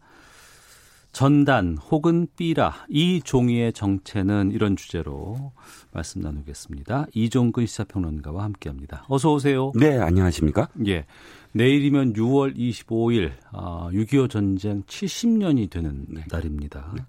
전단 1.11 1.75
혹은 1.89 2.27
삐라 2.35 2.85
이 2.87 3.19
종이의 3.23 3.73
정체는 3.73 4.51
이런 4.51 4.75
주제로 4.75 5.53
말씀 5.91 6.21
나누겠습니다. 6.21 7.07
이종근 7.15 7.65
시사평론가와 7.65 8.43
함께합니다. 8.43 9.05
어서 9.07 9.33
오세요. 9.33 9.71
네, 9.75 9.97
안녕하십니까? 9.97 10.69
예. 10.85 11.05
내일이면 11.53 12.13
6월 12.13 12.55
25일 12.55 13.31
아, 13.51 13.89
6.25 13.91 14.29
전쟁 14.29 14.83
70년이 14.83 15.69
되는 15.71 16.05
네. 16.09 16.23
날입니다. 16.29 16.93
네. 16.95 17.01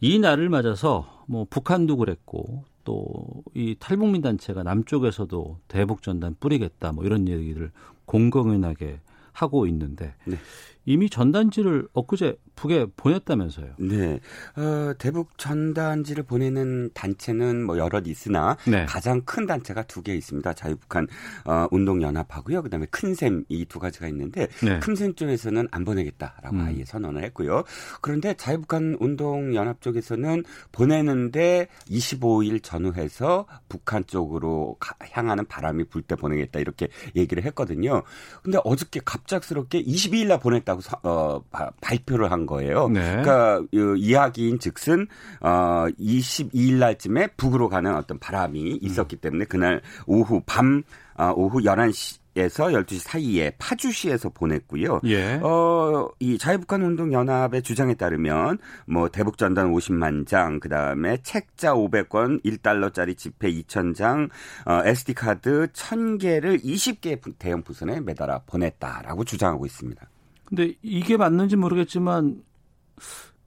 이 0.00 0.18
날을 0.18 0.48
맞아서 0.48 1.22
뭐 1.28 1.46
북한도 1.48 1.96
그랬고 1.98 2.64
또 2.84 3.44
이 3.54 3.76
탈북민 3.78 4.20
단체가 4.20 4.64
남쪽에서도 4.64 5.58
대북 5.68 6.02
전단 6.02 6.36
뿌리겠다 6.38 6.92
뭐 6.92 7.04
이런 7.04 7.28
얘기를 7.28 7.70
공공연하게 8.04 9.00
하고 9.32 9.66
있는데 9.66 10.14
네. 10.26 10.36
이미 10.84 11.08
전단지를 11.08 11.88
엊그제 11.92 12.36
북에 12.56 12.86
보냈다면서요. 12.96 13.74
네. 13.78 14.20
어, 14.56 14.94
대북 14.98 15.36
전단지를 15.38 16.24
보내는 16.24 16.90
단체는 16.94 17.64
뭐 17.64 17.78
여럿 17.78 18.06
있으나 18.06 18.56
네. 18.66 18.84
가장 18.86 19.20
큰 19.24 19.46
단체가 19.46 19.82
두 19.84 20.02
개 20.04 20.14
있습니다. 20.14 20.52
자유북한 20.52 21.06
어, 21.46 21.66
운동연합하고요. 21.70 22.62
그다음에 22.62 22.86
큰샘 22.90 23.44
이 23.48 23.64
두 23.64 23.78
가지가 23.78 24.06
있는데 24.08 24.48
네. 24.62 24.78
큰샘 24.80 25.14
쪽에서는 25.14 25.66
안 25.70 25.84
보내겠다라고 25.84 26.56
음. 26.56 26.60
아예 26.60 26.84
선언을 26.84 27.24
했고요. 27.24 27.64
그런데 28.02 28.34
자유북한 28.34 28.98
운동연합 29.00 29.80
쪽에서는 29.80 30.44
보내는데 30.72 31.68
25일 31.90 32.62
전후해서 32.62 33.46
북한 33.68 34.04
쪽으로 34.06 34.76
가, 34.78 34.94
향하는 35.10 35.46
바람이 35.46 35.84
불 35.84 36.02
때 36.04 36.16
보내겠다 36.16 36.60
이렇게 36.60 36.88
얘기를 37.16 37.42
했거든요. 37.44 38.02
근데 38.42 38.58
어저께 38.62 39.00
갑작스럽게 39.06 39.82
22일 39.84 40.26
날 40.26 40.38
보냈다고 40.38 40.82
어, 41.02 41.42
발표를 41.80 42.30
한 42.30 42.43
거예요. 42.46 42.88
네. 42.88 43.22
그러니까 43.22 43.62
이야기인 43.72 44.58
즉슨 44.58 45.06
어 45.40 45.86
22일 45.98 46.74
날쯤에 46.74 47.28
북으로 47.36 47.68
가는 47.68 47.94
어떤 47.94 48.18
바람이 48.18 48.78
있었기 48.82 49.16
때문에 49.16 49.44
그날 49.46 49.80
오후 50.06 50.42
밤 50.46 50.82
어, 51.16 51.32
오후 51.36 51.60
11시 51.60 52.24
에서 52.36 52.66
12시 52.66 52.98
사이에 52.98 53.52
파주시에서 53.58 54.30
보냈고요. 54.30 55.00
예. 55.04 55.38
어, 55.40 56.08
이 56.18 56.36
자유북한 56.36 56.82
운동 56.82 57.12
연합의 57.12 57.62
주장에 57.62 57.94
따르면 57.94 58.58
뭐 58.86 59.08
대북 59.08 59.38
전단 59.38 59.72
50만 59.72 60.26
장, 60.26 60.58
그다음에 60.58 61.18
책자 61.22 61.74
500권, 61.74 62.42
1달러짜리 62.44 63.16
지폐 63.16 63.52
2,000장, 63.52 64.30
어, 64.66 64.82
SD 64.84 65.14
카드 65.14 65.68
1,000개를 65.72 66.64
20개 66.64 67.20
대형 67.38 67.62
부선에 67.62 68.00
매달아 68.00 68.40
보냈다라고 68.46 69.22
주장하고 69.22 69.64
있습니다. 69.64 70.04
근데 70.54 70.74
이게 70.82 71.16
맞는지 71.16 71.56
모르겠지만 71.56 72.42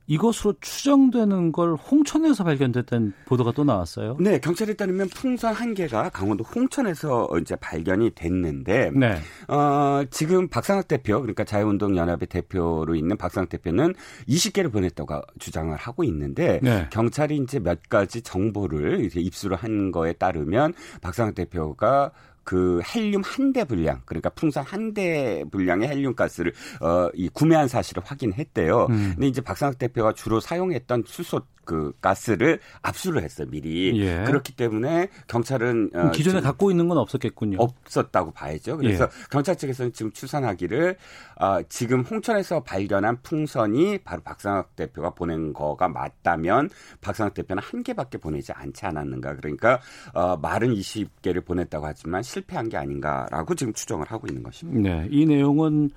이것으로 0.08 0.54
추정되는 0.62 1.52
걸 1.52 1.76
홍천에서 1.76 2.46
발견됐다는 2.46 3.14
보도가 3.26 3.52
또 3.52 3.66
나왔어요. 3.66 4.16
네, 4.22 4.40
경찰에 4.40 4.74
따르면 4.74 5.10
풍선 5.10 5.54
한 5.54 5.74
개가 5.74 6.10
강원도 6.10 6.46
홍천에서 6.46 7.30
이제 7.42 7.58
발견이 7.58 8.12
됐는데, 8.12 8.92
네. 8.96 9.18
어, 9.50 10.04
지금 10.10 10.48
박상학 10.48 10.88
대표, 10.88 11.20
그러니까 11.20 11.44
자유운동연합의 11.44 12.28
대표로 12.30 12.96
있는 12.96 13.18
박상학 13.18 13.50
대표는 13.50 13.94
20개를 14.30 14.72
보냈다고 14.72 15.22
주장을 15.40 15.76
하고 15.76 16.06
있는데, 16.06 16.62
네. 16.64 16.88
경찰이 16.90 17.38
이제 17.38 17.60
몇 17.60 17.90
가지 17.90 18.22
정보를 18.22 19.02
이렇게 19.02 19.20
입수를 19.20 19.58
한 19.58 19.92
거에 19.92 20.14
따르면 20.14 20.74
박상학 21.02 21.36
대표가 21.36 22.12
그 22.48 22.80
헬륨 22.96 23.22
한 23.26 23.52
대 23.52 23.66
분량 23.66 24.02
그러니까 24.06 24.30
풍선 24.30 24.64
한 24.64 24.94
대 24.94 25.44
분량의 25.52 25.90
헬륨 25.90 26.16
가스를 26.16 26.54
어 26.82 27.10
이 27.14 27.28
구매한 27.30 27.68
사실을 27.68 28.02
확인했대요. 28.06 28.86
음. 28.90 29.12
근데 29.16 29.28
이제 29.28 29.42
박상학 29.42 29.78
대표가 29.78 30.14
주로 30.14 30.40
사용했던 30.40 31.04
수소 31.06 31.42
그 31.66 31.92
가스를 32.00 32.62
압수를 32.82 33.24
했어요 33.24 33.46
미리 33.52 34.00
예. 34.00 34.24
그렇기 34.26 34.56
때문에 34.56 35.10
경찰은 35.28 35.92
어, 35.94 36.12
기존에 36.12 36.40
갖고 36.40 36.72
있는 36.72 36.88
건 36.88 36.98
없었겠군요. 36.98 37.58
없었다고 37.60 38.32
봐야죠. 38.32 38.78
그래서 38.78 39.04
예. 39.04 39.10
경찰 39.30 39.58
측에서는 39.58 39.92
지금 39.92 40.14
추산하기를 40.14 40.96
어, 41.42 41.60
지금 41.68 42.02
홍천에서 42.04 42.62
발견한 42.64 43.22
풍선이 43.22 43.98
바로 44.06 44.22
박상학 44.22 44.78
대표가 44.78 45.10
보낸 45.10 45.52
거가 45.52 45.90
맞다면 45.90 46.70
박상학 47.02 47.34
대표는 47.34 47.62
한 47.62 47.84
개밖에 47.84 48.18
보내지 48.18 48.54
않지 48.54 48.86
않았는가. 48.86 49.36
그러니까 49.36 49.82
어, 50.14 50.38
말은 50.38 50.74
20개를 50.74 51.44
보냈다고 51.46 51.86
하지만 51.86 52.24
실패한 52.38 52.70
게 52.70 52.78
아닌가라고 52.78 53.56
지금 53.56 53.74
추정을 53.74 54.06
하고 54.08 54.28
있는 54.28 54.44
것입니다. 54.44 54.90
네, 54.90 55.08
이 55.12 55.26
내용은 55.26 55.90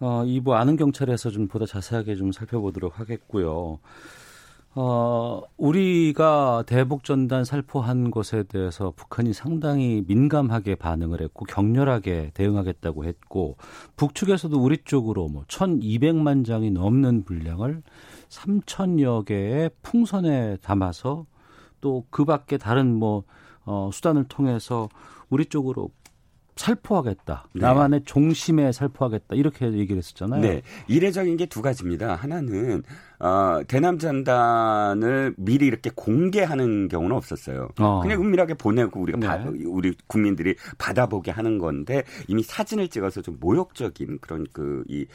어, 0.00 0.24
2부 0.24 0.52
아는 0.52 0.76
경찰에서 0.76 1.30
좀 1.30 1.48
보다 1.48 1.66
자세하게 1.66 2.16
좀 2.16 2.32
살펴보도록 2.32 2.98
하겠고요. 2.98 3.78
어, 4.76 5.40
우리가 5.56 6.64
대북 6.66 7.04
전단 7.04 7.44
살포한 7.44 8.10
것에 8.10 8.42
대해서 8.42 8.92
북한이 8.96 9.32
상당히 9.32 10.02
민감하게 10.08 10.74
반응을 10.74 11.20
했고 11.20 11.44
격렬하게 11.44 12.32
대응하겠다고 12.34 13.04
했고 13.04 13.56
북측에서도 13.96 14.60
우리 14.60 14.78
쪽으로 14.84 15.28
뭐 15.28 15.44
1200만 15.46 16.44
장이 16.44 16.72
넘는 16.72 17.22
분량을 17.22 17.84
3000여 18.30 19.24
개의 19.26 19.70
풍선에 19.82 20.56
담아서 20.56 21.26
또 21.80 22.04
그 22.10 22.24
밖에 22.24 22.56
다른 22.56 22.94
뭐 22.94 23.22
어, 23.66 23.90
수단을 23.92 24.24
통해서 24.24 24.88
우리 25.34 25.46
쪽으로 25.46 25.90
살포하겠다. 26.56 27.48
네. 27.54 27.60
남한의 27.60 28.02
종심에 28.04 28.70
살포하겠다. 28.70 29.34
이렇게 29.34 29.66
얘기를 29.72 29.96
했었잖아요. 29.96 30.40
네. 30.40 30.62
이례적인 30.86 31.36
게 31.36 31.46
두 31.46 31.60
가지입니다. 31.60 32.14
하나는 32.14 32.84
어, 33.18 33.60
대남 33.66 33.98
전단을 33.98 35.34
미리 35.36 35.66
이렇게 35.66 35.90
공개하는 35.92 36.86
경우는 36.86 37.16
없었어요. 37.16 37.70
어. 37.80 38.00
그냥 38.02 38.22
은밀하게 38.22 38.54
보내고 38.54 39.00
우리가 39.00 39.18
네. 39.18 39.26
바, 39.26 39.44
우리 39.66 39.96
국민들이 40.06 40.54
받아보게 40.78 41.32
하는 41.32 41.58
건데 41.58 42.04
이미 42.28 42.44
사진을 42.44 42.86
찍어서 42.86 43.20
좀 43.20 43.36
모욕적인 43.40 44.18
그런 44.20 44.46
그이 44.52 45.06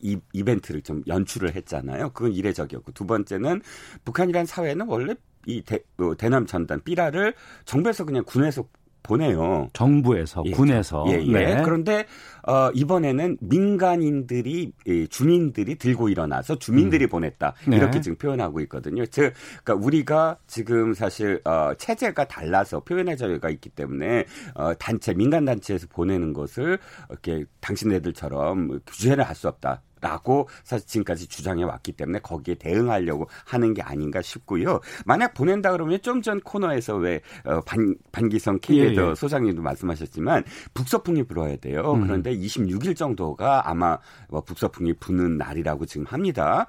이, 0.00 0.18
이벤트를 0.32 0.80
좀 0.80 1.02
연출을 1.06 1.54
했잖아요. 1.54 2.08
그건 2.14 2.32
이례적이었고 2.32 2.92
두 2.92 3.04
번째는 3.04 3.60
북한이란 4.06 4.46
사회는 4.46 4.86
원래 4.88 5.14
이 5.46 5.60
대, 5.60 5.80
어, 5.98 6.14
대남 6.16 6.46
전단 6.46 6.80
삐라를 6.82 7.34
정부에서 7.66 8.06
그냥 8.06 8.24
군에서 8.26 8.64
보내요. 9.04 9.68
정부에서, 9.72 10.42
예, 10.46 10.50
군에서. 10.50 11.04
예, 11.08 11.22
예. 11.22 11.32
네. 11.32 11.62
그런데 11.64 12.06
어, 12.46 12.70
이번에는 12.74 13.36
민간인들이 13.40 14.72
예, 14.86 15.06
주민들이 15.06 15.76
들고 15.76 16.08
일어나서 16.08 16.58
주민들이 16.58 17.04
음. 17.04 17.10
보냈다 17.10 17.54
네. 17.68 17.76
이렇게 17.76 18.00
지금 18.00 18.16
표현하고 18.16 18.60
있거든요. 18.62 19.06
즉, 19.06 19.32
그러니까 19.62 19.86
우리가 19.86 20.38
지금 20.46 20.94
사실 20.94 21.40
어, 21.44 21.74
체제가 21.78 22.24
달라서 22.24 22.80
표현의 22.80 23.16
자유가 23.16 23.50
있기 23.50 23.68
때문에 23.70 24.24
어, 24.54 24.74
단체 24.74 25.14
민간 25.14 25.44
단체에서 25.44 25.86
보내는 25.90 26.32
것을 26.32 26.78
이렇게 27.10 27.44
당신네들처럼 27.60 28.80
규제를 28.86 29.22
할 29.22 29.34
수 29.34 29.48
없다. 29.48 29.82
라고 30.04 30.48
사실 30.64 30.86
지금까지 30.86 31.28
주장해 31.28 31.64
왔기 31.64 31.92
때문에 31.92 32.18
거기에 32.18 32.56
대응하려고 32.56 33.28
하는 33.46 33.72
게 33.72 33.80
아닌가 33.80 34.20
싶고요. 34.20 34.80
만약 35.06 35.32
보낸다 35.34 35.72
그러면 35.72 36.00
좀 36.02 36.24
전 36.24 36.40
코너에서 36.40 36.96
왜 36.96 37.20
어, 37.44 37.60
반, 37.60 37.94
반기성 38.10 38.58
KBS 38.60 39.00
예, 39.00 39.10
예. 39.10 39.14
소장님도 39.14 39.60
말씀하셨지만 39.60 40.44
북서풍이 40.72 41.24
불어야 41.24 41.56
돼요. 41.56 41.92
음. 41.92 42.02
그런데 42.06 42.34
26일 42.34 42.96
정도가 42.96 43.68
아마 43.68 43.98
뭐 44.30 44.40
북서풍이 44.40 44.94
부는 44.94 45.36
날이라고 45.36 45.84
지금 45.84 46.06
합니다. 46.06 46.66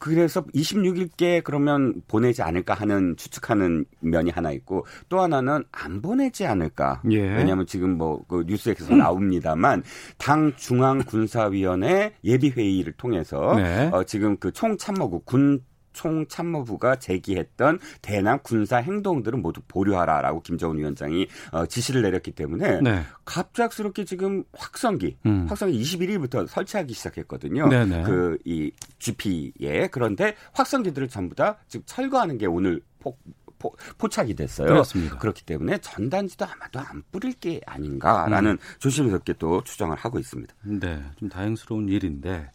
그래서 0.00 0.42
26일께 0.46 1.44
그러면 1.44 2.02
보내지 2.08 2.42
않을까 2.42 2.74
하는 2.74 3.14
추측하는 3.16 3.84
면이 4.00 4.30
하나 4.30 4.50
있고 4.50 4.86
또 5.08 5.20
하나는 5.20 5.62
안 5.70 6.00
보내지 6.02 6.46
않을까. 6.46 7.02
예. 7.10 7.20
왜냐하면 7.20 7.66
지금 7.66 7.96
뭐 7.96 8.24
그 8.30 8.44
뉴스에서 8.46 8.94
나옵니다만 8.94 9.82
당 10.16 10.52
중앙 10.56 10.98
군사위원회 11.02 12.14
예비 12.24 12.50
회의를 12.50 12.92
통해서 12.94 13.54
네. 13.56 13.90
어, 13.92 14.04
지금 14.04 14.36
그 14.36 14.52
총참모국 14.52 15.26
군 15.26 15.64
총참모부가 15.92 16.96
제기했던 16.96 17.78
대남 18.02 18.38
군사 18.42 18.78
행동들은 18.78 19.40
모두 19.42 19.60
보류하라라고 19.68 20.42
김정은 20.42 20.78
위원장이 20.78 21.28
어, 21.52 21.66
지시를 21.66 22.02
내렸기 22.02 22.32
때문에 22.32 22.80
네. 22.80 23.02
갑작스럽게 23.24 24.04
지금 24.04 24.44
확성기, 24.52 25.16
음. 25.26 25.46
확성기 25.48 25.80
21일부터 25.80 26.46
설치하기 26.46 26.92
시작했거든요. 26.94 27.68
그 28.02 28.38
이 28.44 28.70
GP에 28.98 29.88
그런데 29.90 30.34
확성기들을 30.52 31.08
전부 31.08 31.34
다 31.34 31.56
지금 31.68 31.84
철거하는 31.86 32.38
게 32.38 32.46
오늘 32.46 32.80
폭 32.98 33.18
포, 33.58 33.76
포착이 33.98 34.34
됐어요. 34.34 34.68
그렇습니다. 34.68 35.18
그렇기 35.18 35.44
때문에 35.44 35.78
전단지도 35.78 36.46
아마도 36.46 36.80
안 36.80 37.02
뿌릴 37.12 37.34
게 37.34 37.60
아닌가라는 37.66 38.52
음. 38.52 38.58
조심스럽게 38.78 39.34
또 39.38 39.62
추정을 39.62 39.96
하고 39.98 40.18
있습니다. 40.18 40.54
네, 40.62 41.02
좀 41.16 41.28
다행스러운 41.28 41.88
일인데 41.88 42.50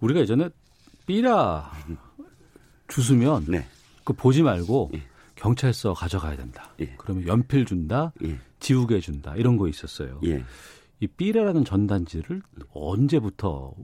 우리가 0.00 0.20
예전에 0.20 0.48
삐라 1.06 1.70
주스면 2.88 3.46
네. 3.48 3.66
그 4.04 4.12
보지 4.12 4.42
말고 4.42 4.90
예. 4.94 5.02
경찰서 5.36 5.94
가져가야 5.94 6.36
된다. 6.36 6.70
예. 6.80 6.94
그러면 6.96 7.26
연필 7.26 7.64
준다, 7.64 8.12
예. 8.24 8.38
지우개 8.60 9.00
준다 9.00 9.34
이런 9.36 9.56
거 9.56 9.68
있었어요. 9.68 10.20
예. 10.24 10.44
이 11.00 11.06
삐라라는 11.06 11.64
전단지를 11.64 12.42
언제부터 12.72 13.74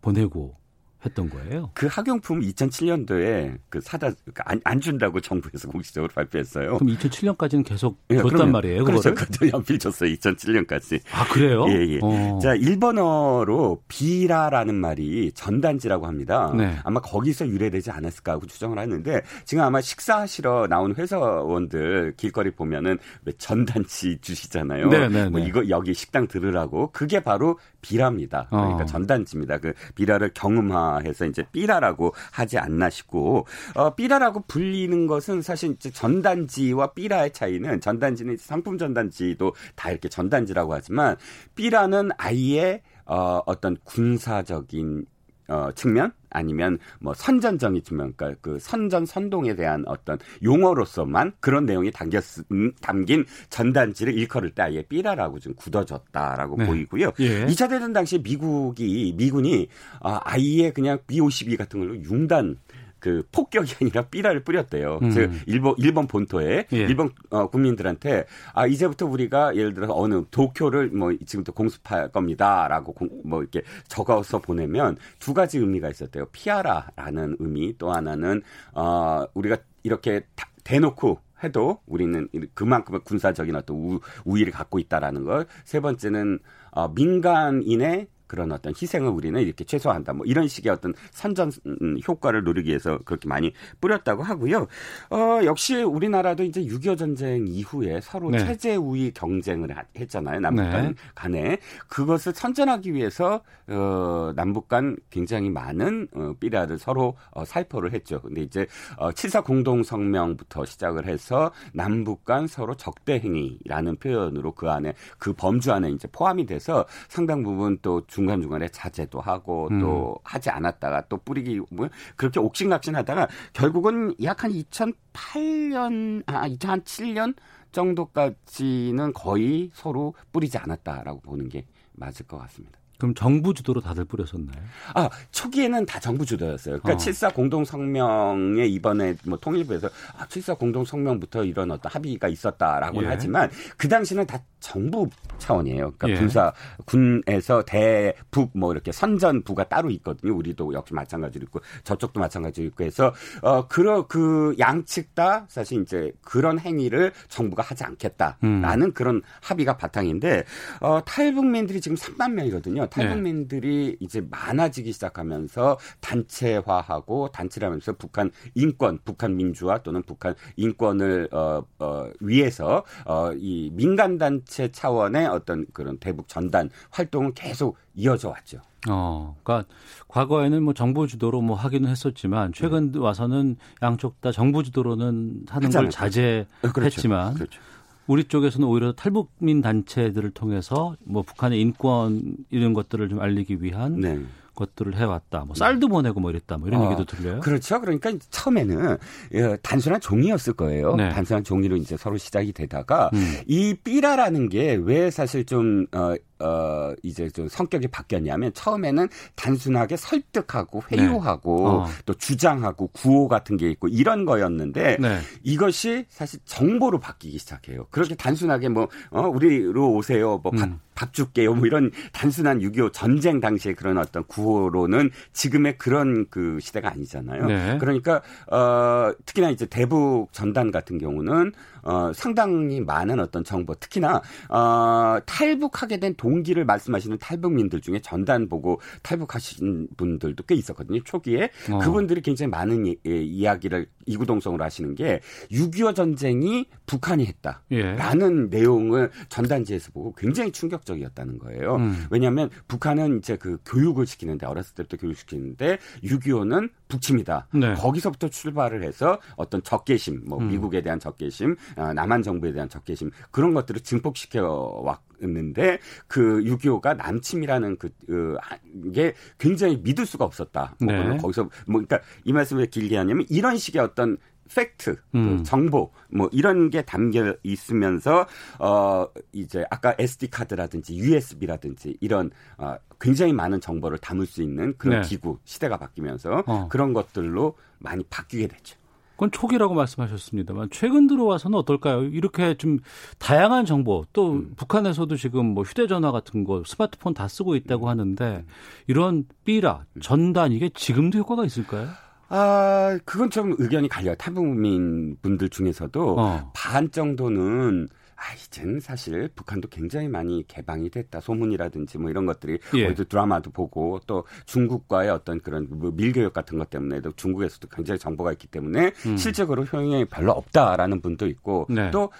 보내고 0.00 0.57
했던 1.04 1.30
거예요. 1.30 1.70
그 1.74 1.86
학용품 1.86 2.40
2007년도에 2.40 3.58
그 3.68 3.80
사다 3.80 4.10
그러니까 4.24 4.42
안, 4.46 4.60
안 4.64 4.80
준다고 4.80 5.20
정부에서 5.20 5.68
공식적으로 5.68 6.12
발표했어요. 6.12 6.78
그럼 6.78 6.96
2007년까지는 6.96 7.64
계속 7.64 8.00
예, 8.10 8.16
줬단 8.16 8.30
그러면, 8.30 8.52
말이에요. 8.52 8.84
그렇죠. 8.84 9.14
그것도 9.14 9.48
연필 9.50 9.78
줬어요. 9.78 10.10
2007년까지. 10.14 11.00
아 11.12 11.28
그래요? 11.28 11.66
예 11.68 11.94
예. 11.94 12.00
어. 12.02 12.38
자 12.42 12.54
일본어로 12.54 13.82
비라라는 13.86 14.74
말이 14.74 15.30
전단지라고 15.32 16.06
합니다. 16.06 16.52
네. 16.56 16.76
아마 16.82 17.00
거기서 17.00 17.46
유래되지 17.46 17.92
않았을까 17.92 18.32
하고 18.32 18.46
추정을 18.46 18.78
하는데 18.78 19.22
지금 19.44 19.62
아마 19.62 19.80
식사하시러 19.80 20.66
나온 20.66 20.96
회사원들 20.96 22.14
길거리 22.16 22.50
보면은 22.50 22.98
왜 23.24 23.32
전단지 23.38 24.18
주시잖아요. 24.20 24.88
네, 24.88 25.08
네, 25.08 25.28
뭐 25.28 25.38
네. 25.40 25.46
이거 25.46 25.68
여기 25.68 25.94
식당 25.94 26.26
들으라고 26.26 26.90
그게 26.90 27.20
바로 27.20 27.58
비라입니다. 27.82 28.48
그러니까 28.50 28.82
어. 28.82 28.86
전단지입니다. 28.86 29.58
그 29.58 29.72
비라를 29.94 30.32
경음하 30.34 30.87
해서 31.04 31.26
이제 31.26 31.44
삐라라고 31.52 32.14
하지 32.30 32.58
않나 32.58 32.90
싶고 32.90 33.46
어 33.74 33.94
삐라라고 33.94 34.44
불리는 34.46 35.06
것은 35.06 35.42
사실 35.42 35.72
이제 35.72 35.90
전단지와 35.90 36.92
삐라의 36.92 37.32
차이는 37.32 37.80
전단지는 37.80 38.36
상품 38.38 38.78
전단지도 38.78 39.54
다 39.74 39.90
이렇게 39.90 40.08
전단지라고 40.08 40.74
하지만 40.74 41.16
삐라는 41.54 42.10
아예 42.18 42.82
어 43.04 43.40
어떤 43.46 43.76
군사적인 43.84 45.06
어, 45.48 45.70
측면 45.74 46.12
아니면 46.30 46.78
뭐 47.00 47.14
선전적인 47.14 47.82
측면, 47.82 48.12
그러니까 48.14 48.38
그 48.42 48.58
선전 48.58 49.06
선동에 49.06 49.54
대한 49.54 49.82
어떤 49.86 50.18
용어로서만 50.42 51.32
그런 51.40 51.64
내용이 51.64 51.90
담겼 51.90 52.22
음, 52.52 52.72
담긴 52.80 53.24
전단지를 53.48 54.12
일컬을 54.14 54.50
때 54.50 54.62
아예 54.62 54.82
삐라라고 54.82 55.38
좀 55.38 55.54
굳어졌다라고 55.54 56.56
네. 56.58 56.66
보이고요. 56.66 57.12
예. 57.20 57.46
2차 57.46 57.70
대전 57.70 57.92
당시 57.94 58.18
미국이 58.18 59.14
미군이 59.16 59.68
아, 60.00 60.20
아예 60.24 60.70
그냥 60.70 60.98
B52 61.06 61.56
같은 61.56 61.80
걸로 61.80 61.96
융단 61.96 62.56
그 63.00 63.22
폭격이 63.32 63.74
아니라 63.80 64.02
삐라를 64.02 64.40
뿌렸대요. 64.40 64.98
음. 65.02 65.10
즉 65.10 65.30
일본 65.46 65.74
일본 65.78 66.06
본토에 66.06 66.66
예. 66.72 66.76
일본 66.76 67.10
어, 67.30 67.48
국민들한테 67.48 68.24
아 68.54 68.66
이제부터 68.66 69.06
우리가 69.06 69.56
예를 69.56 69.74
들어서 69.74 69.94
어느 69.96 70.24
도쿄를 70.30 70.88
뭐 70.90 71.12
지금부터 71.24 71.52
공습할 71.52 72.10
겁니다라고 72.10 72.92
공, 72.92 73.08
뭐 73.24 73.42
이렇게 73.42 73.62
적어서 73.88 74.38
보내면 74.38 74.96
두 75.18 75.34
가지 75.34 75.58
의미가 75.58 75.88
있었대요. 75.90 76.26
피하라라는 76.32 77.36
의미 77.38 77.76
또 77.78 77.92
하나는 77.92 78.42
어 78.72 79.24
우리가 79.34 79.58
이렇게 79.82 80.22
대놓고 80.64 81.20
해도 81.44 81.78
우리는 81.86 82.28
그만큼의 82.54 83.02
군사적인 83.04 83.54
어떤 83.54 83.76
우, 83.76 84.00
우위를 84.24 84.52
갖고 84.52 84.78
있다라는 84.78 85.24
것. 85.24 85.46
세 85.64 85.80
번째는 85.80 86.40
어, 86.72 86.88
민간인의 86.88 88.08
그런 88.28 88.52
어떤 88.52 88.72
희생을 88.80 89.10
우리는 89.10 89.40
이렇게 89.40 89.64
최소화한다. 89.64 90.12
뭐 90.12 90.26
이런 90.26 90.46
식의 90.46 90.70
어떤 90.70 90.94
선전 91.10 91.50
음, 91.66 91.98
효과를 92.06 92.44
노리기 92.44 92.68
위해서 92.68 92.98
그렇게 93.04 93.28
많이 93.28 93.52
뿌렸다고 93.80 94.22
하고요. 94.22 94.68
어, 95.10 95.40
역시 95.44 95.82
우리나라도 95.82 96.44
이제 96.44 96.62
6.25 96.62 96.98
전쟁 96.98 97.46
이후에 97.48 98.00
서로 98.00 98.30
네. 98.30 98.38
체제 98.38 98.76
우위 98.76 99.10
경쟁을 99.12 99.74
했잖아요. 99.98 100.40
남북 100.40 100.62
네. 100.62 100.94
간에. 101.14 101.58
그것을 101.88 102.34
선전하기 102.34 102.94
위해서 102.94 103.42
어, 103.68 104.32
남북 104.36 104.68
간 104.68 104.96
굉장히 105.10 105.50
많은 105.50 106.08
어, 106.14 106.34
삐라를 106.38 106.78
서로 106.78 107.16
어, 107.30 107.44
살포를 107.44 107.92
했죠. 107.92 108.20
근데 108.20 108.42
이제 108.42 108.66
어, 108.96 109.10
7사 109.10 109.44
공동 109.44 109.82
성명부터 109.82 110.64
시작을 110.66 111.06
해서 111.06 111.50
남북 111.72 112.24
간 112.24 112.46
서로 112.46 112.74
적대 112.74 113.18
행위라는 113.18 113.96
표현으로 113.96 114.52
그 114.52 114.70
안에 114.70 114.94
그 115.18 115.32
범주 115.32 115.72
안에 115.72 115.90
이제 115.90 116.08
포함이 116.10 116.46
돼서 116.46 116.84
상당 117.08 117.42
부분 117.42 117.78
또 117.82 118.02
중간중간에 118.18 118.68
자제도 118.68 119.20
하고 119.20 119.68
음. 119.70 119.80
또 119.80 120.16
하지 120.24 120.50
않았다가 120.50 121.06
또 121.08 121.18
뿌리기 121.18 121.60
뭐 121.70 121.88
그렇게 122.16 122.40
옥신각신하다가 122.40 123.28
결국은 123.52 124.14
약 124.22 124.38
한 124.38 124.52
2008년 124.52 126.22
아 126.26 126.48
2007년 126.48 127.34
정도까지는 127.72 129.12
거의 129.12 129.70
서로 129.74 130.14
뿌리지 130.32 130.58
않았다라고 130.58 131.20
보는 131.20 131.48
게 131.48 131.66
맞을 131.92 132.26
것 132.26 132.38
같습니다. 132.38 132.77
그럼 132.98 133.14
정부 133.14 133.54
주도로 133.54 133.80
다들 133.80 134.04
뿌렸었나요? 134.04 134.60
아, 134.94 135.08
초기에는 135.30 135.86
다 135.86 136.00
정부 136.00 136.26
주도였어요. 136.26 136.80
그러니까 136.80 136.94
어. 136.94 136.96
7사 136.96 137.32
공동 137.32 137.64
성명에 137.64 138.66
이번에 138.66 139.14
뭐 139.24 139.38
통일부에서 139.38 139.88
아, 140.18 140.26
7사 140.26 140.58
공동 140.58 140.84
성명부터 140.84 141.44
이런 141.44 141.70
어떤 141.70 141.92
합의가 141.92 142.26
있었다라고는 142.26 143.08
예. 143.08 143.12
하지만 143.12 143.50
그 143.76 143.88
당시는 143.88 144.26
다 144.26 144.42
정부 144.58 145.08
차원이에요. 145.38 145.92
그러니까 145.96 146.08
예. 146.10 146.14
군사 146.16 146.52
군에서 146.84 147.62
대북 147.62 148.50
뭐 148.54 148.72
이렇게 148.72 148.90
선전부가 148.90 149.68
따로 149.68 149.90
있거든요. 149.90 150.34
우리도 150.34 150.74
역시 150.74 150.92
마찬가지로 150.92 151.44
있고 151.44 151.60
저쪽도 151.84 152.18
마찬가지로 152.18 152.66
있고 152.66 152.82
해서 152.82 153.14
어 153.42 153.68
그러 153.68 154.08
그 154.08 154.56
양측 154.58 155.14
다 155.14 155.46
사실 155.48 155.82
이제 155.82 156.12
그런 156.22 156.58
행위를 156.58 157.12
정부가 157.28 157.62
하지 157.62 157.84
않겠다라는 157.84 158.82
음. 158.82 158.92
그런 158.92 159.22
합의가 159.40 159.76
바탕인데 159.76 160.44
어 160.80 161.00
탈북민들이 161.04 161.80
지금 161.80 161.96
3만 161.96 162.32
명이거든요. 162.32 162.87
탈북민들이 162.88 163.90
네. 163.90 163.96
이제 164.00 164.20
많아지기 164.30 164.92
시작하면서 164.92 165.78
단체화하고 166.00 167.28
단체라면서 167.32 167.94
북한 167.94 168.30
인권, 168.54 168.98
북한 169.04 169.36
민주화 169.36 169.78
또는 169.78 170.02
북한 170.02 170.34
인권을 170.56 171.28
어, 171.32 171.62
어 171.78 172.10
위해서 172.20 172.84
어 173.06 173.28
이 173.38 173.70
민간 173.72 174.18
단체 174.18 174.70
차원의 174.70 175.26
어떤 175.26 175.66
그런 175.72 175.98
대북 175.98 176.28
전단 176.28 176.70
활동은 176.90 177.34
계속 177.34 177.76
이어져 177.94 178.30
왔죠. 178.30 178.60
어, 178.88 179.36
그러니까 179.42 179.68
과거에는 180.06 180.62
뭐 180.62 180.72
정부 180.72 181.06
주도로 181.06 181.40
뭐 181.40 181.56
하기는 181.56 181.88
했었지만 181.88 182.52
최근 182.52 182.92
네. 182.92 182.98
와서는 182.98 183.56
양쪽 183.82 184.20
다 184.20 184.30
정부 184.30 184.62
주도로는 184.62 185.46
하는 185.48 185.70
걸 185.70 185.90
자제했지만 185.90 186.72
그렇죠. 186.72 187.34
그렇죠. 187.34 187.60
우리 188.08 188.24
쪽에서는 188.24 188.66
오히려 188.66 188.92
탈북민 188.92 189.60
단체들을 189.60 190.30
통해서 190.30 190.96
뭐 191.04 191.22
북한의 191.22 191.60
인권 191.60 192.36
이런 192.50 192.72
것들을 192.72 193.08
좀 193.10 193.20
알리기 193.20 193.62
위한 193.62 194.00
네. 194.00 194.18
것들을 194.58 194.96
해왔다. 194.96 195.44
뭐 195.46 195.54
쌀도 195.54 195.86
보내고 195.88 196.18
뭐 196.18 196.30
이랬다. 196.30 196.58
뭐 196.58 196.66
이런 196.66 196.82
어, 196.82 196.84
얘기도 196.86 197.04
들려요. 197.04 197.40
그렇죠. 197.40 197.80
그러니까 197.80 198.10
처음에는 198.30 198.96
예, 199.34 199.56
단순한 199.62 200.00
종이였을 200.00 200.54
거예요. 200.54 200.96
네. 200.96 201.10
단순한 201.10 201.44
종이로 201.44 201.76
이제 201.76 201.96
서로 201.96 202.16
시작이 202.16 202.52
되다가 202.52 203.10
음. 203.14 203.40
이 203.46 203.74
삐라라는 203.84 204.48
게 204.48 204.68
왜 204.88 205.10
사실 205.10 205.44
좀 205.44 205.86
어, 205.92 206.14
어, 206.40 206.94
이제 207.02 207.28
좀 207.30 207.48
성격이 207.48 207.88
바뀌었냐면 207.88 208.52
처음에는 208.54 209.08
단순하게 209.34 209.96
설득하고 209.96 210.82
네. 210.90 210.98
회유하고 210.98 211.56
네. 211.56 211.68
어. 211.68 211.86
또 212.06 212.14
주장하고 212.14 212.88
구호 212.88 213.28
같은 213.28 213.56
게 213.56 213.70
있고 213.70 213.88
이런 213.88 214.24
거였는데 214.24 214.96
네. 215.00 215.18
이것이 215.42 216.06
사실 216.08 216.40
정보로 216.44 217.00
바뀌기 217.00 217.38
시작해요. 217.38 217.86
그렇게 217.90 218.14
단순하게 218.14 218.68
뭐, 218.68 218.88
어, 219.10 219.22
우리로 219.22 219.92
오세요. 219.94 220.40
뭐, 220.42 220.52
밥, 220.52 220.64
음. 220.64 220.80
밥 220.98 221.14
줄게요. 221.14 221.54
뭐 221.54 221.64
이런 221.64 221.92
단순한 222.12 222.58
6.25 222.58 222.92
전쟁 222.92 223.38
당시에 223.38 223.74
그런 223.74 223.98
어떤 223.98 224.24
구호로는 224.24 225.10
지금의 225.32 225.78
그런 225.78 226.26
그 226.28 226.58
시대가 226.60 226.90
아니잖아요. 226.90 227.46
네. 227.46 227.78
그러니까, 227.78 228.20
어, 228.50 229.12
특히나 229.24 229.50
이제 229.50 229.64
대북 229.64 230.32
전단 230.32 230.72
같은 230.72 230.98
경우는 230.98 231.52
어, 231.88 232.12
상당히 232.12 232.82
많은 232.82 233.18
어떤 233.18 233.42
정보, 233.42 233.74
특히나 233.74 234.20
어, 234.50 235.18
탈북하게 235.24 235.98
된 235.98 236.14
동기를 236.16 236.66
말씀하시는 236.66 237.16
탈북민들 237.16 237.80
중에 237.80 238.00
전단 238.00 238.46
보고 238.46 238.78
탈북하신 239.02 239.88
분들도 239.96 240.44
꽤 240.44 240.54
있었거든요. 240.54 241.02
초기에 241.02 241.50
어. 241.70 241.78
그분들이 241.78 242.20
굉장히 242.20 242.50
많은 242.50 242.84
이, 242.84 242.96
이, 243.06 243.42
야기를 243.42 243.86
이구동성으로 244.04 244.62
하시는 244.62 244.94
게 244.94 245.20
6.25 245.50 245.94
전쟁이 245.94 246.66
북한이 246.84 247.24
했다라는 247.24 248.48
예. 248.52 248.58
내용을 248.58 249.10
전단지에서 249.30 249.90
보고 249.92 250.12
굉장히 250.12 250.52
충격적이었다는 250.52 251.38
거예요. 251.38 251.76
음. 251.76 252.04
왜냐하면 252.10 252.50
북한은 252.68 253.18
이제 253.18 253.36
그 253.36 253.58
교육을 253.64 254.06
시키는데 254.06 254.46
어렸을 254.46 254.74
때부터 254.74 254.98
교육시키는데 254.98 255.78
6.25는 256.04 256.68
북침이다. 256.88 257.48
네. 257.54 257.74
거기서부터 257.74 258.28
출발을 258.28 258.82
해서 258.82 259.18
어떤 259.36 259.62
적개심, 259.62 260.24
뭐 260.26 260.38
음. 260.38 260.48
미국에 260.48 260.82
대한 260.82 260.98
적개심, 260.98 261.56
어, 261.76 261.92
남한 261.92 262.22
정부에 262.22 262.52
대한 262.52 262.68
적개심 262.68 263.10
그런 263.30 263.54
것들을 263.54 263.82
증폭시켜 263.82 264.98
왔는데 265.20 265.78
그 266.06 266.42
6.25가 266.42 266.96
남침이라는 266.96 267.76
그, 267.76 267.90
그게 268.06 269.14
굉장히 269.38 269.78
믿을 269.82 270.06
수가 270.06 270.24
없었다. 270.24 270.74
뭐 270.80 270.92
네. 270.92 271.16
거기서 271.18 271.42
뭐 271.66 271.82
그러니까 271.82 272.00
이 272.24 272.32
말씀을 272.32 272.66
길게 272.66 272.96
하냐면 272.96 273.26
이런 273.28 273.56
식의 273.58 273.82
어떤 273.82 274.16
팩트, 274.54 274.96
그 274.96 275.02
음. 275.14 275.36
그 275.38 275.42
정보 275.42 275.90
뭐 276.08 276.28
이런 276.32 276.70
게 276.70 276.82
담겨 276.82 277.34
있으면서 277.42 278.26
어 278.58 279.06
이제 279.32 279.64
아까 279.70 279.94
SD 279.98 280.28
카드라든지 280.28 280.96
USB라든지 280.96 281.96
이런 282.00 282.30
어 282.56 282.76
굉장히 283.00 283.32
많은 283.32 283.60
정보를 283.60 283.98
담을 283.98 284.26
수 284.26 284.42
있는 284.42 284.74
그런 284.76 285.02
네. 285.02 285.08
기구 285.08 285.38
시대가 285.44 285.76
바뀌면서 285.76 286.44
어. 286.46 286.68
그런 286.68 286.92
것들로 286.92 287.56
많이 287.78 288.02
바뀌게 288.04 288.48
됐죠. 288.48 288.76
그건 289.18 289.32
초기라고 289.32 289.74
말씀하셨습니다만 289.74 290.68
최근 290.70 291.08
들어와서는 291.08 291.58
어떨까요? 291.58 292.04
이렇게 292.04 292.54
좀 292.54 292.78
다양한 293.18 293.66
정보 293.66 294.04
또 294.12 294.34
음. 294.34 294.52
북한에서도 294.56 295.16
지금 295.16 295.44
뭐 295.46 295.64
휴대전화 295.64 296.12
같은 296.12 296.44
거 296.44 296.62
스마트폰 296.64 297.14
다 297.14 297.26
쓰고 297.26 297.56
있다고 297.56 297.86
음. 297.86 297.88
하는데 297.88 298.44
이런 298.86 299.24
삐라 299.44 299.86
음. 299.94 300.00
전단 300.00 300.52
이게 300.52 300.70
지금도 300.72 301.18
효과가 301.18 301.44
있을까요? 301.44 301.88
아, 302.28 302.98
그건 303.04 303.30
좀 303.30 303.54
의견이 303.58 303.88
갈려요. 303.88 304.14
탈북민 304.16 305.16
분들 305.22 305.48
중에서도 305.48 306.16
어. 306.18 306.50
반 306.54 306.90
정도는 306.90 307.88
아, 308.18 308.34
이제는 308.34 308.80
사실 308.80 309.28
북한도 309.34 309.68
굉장히 309.68 310.08
많이 310.08 310.44
개방이 310.48 310.90
됐다. 310.90 311.20
소문이라든지 311.20 311.98
뭐 311.98 312.10
이런 312.10 312.26
것들이 312.26 312.58
예. 312.74 312.86
어디 312.86 313.04
드라마도 313.04 313.50
보고 313.50 314.00
또 314.08 314.24
중국과의 314.44 315.10
어떤 315.10 315.40
그런 315.40 315.68
뭐 315.70 315.92
밀교육 315.92 316.32
같은 316.32 316.58
것 316.58 316.68
때문에도 316.68 317.12
중국에서도 317.12 317.68
굉장히 317.68 317.98
정보가 318.00 318.32
있기 318.32 318.48
때문에 318.48 318.92
음. 319.06 319.16
실제로 319.16 319.62
효용이 319.64 320.04
별로 320.06 320.32
없다라는 320.32 321.00
분도 321.00 321.28
있고 321.28 321.66
네. 321.70 321.92
또 321.92 322.10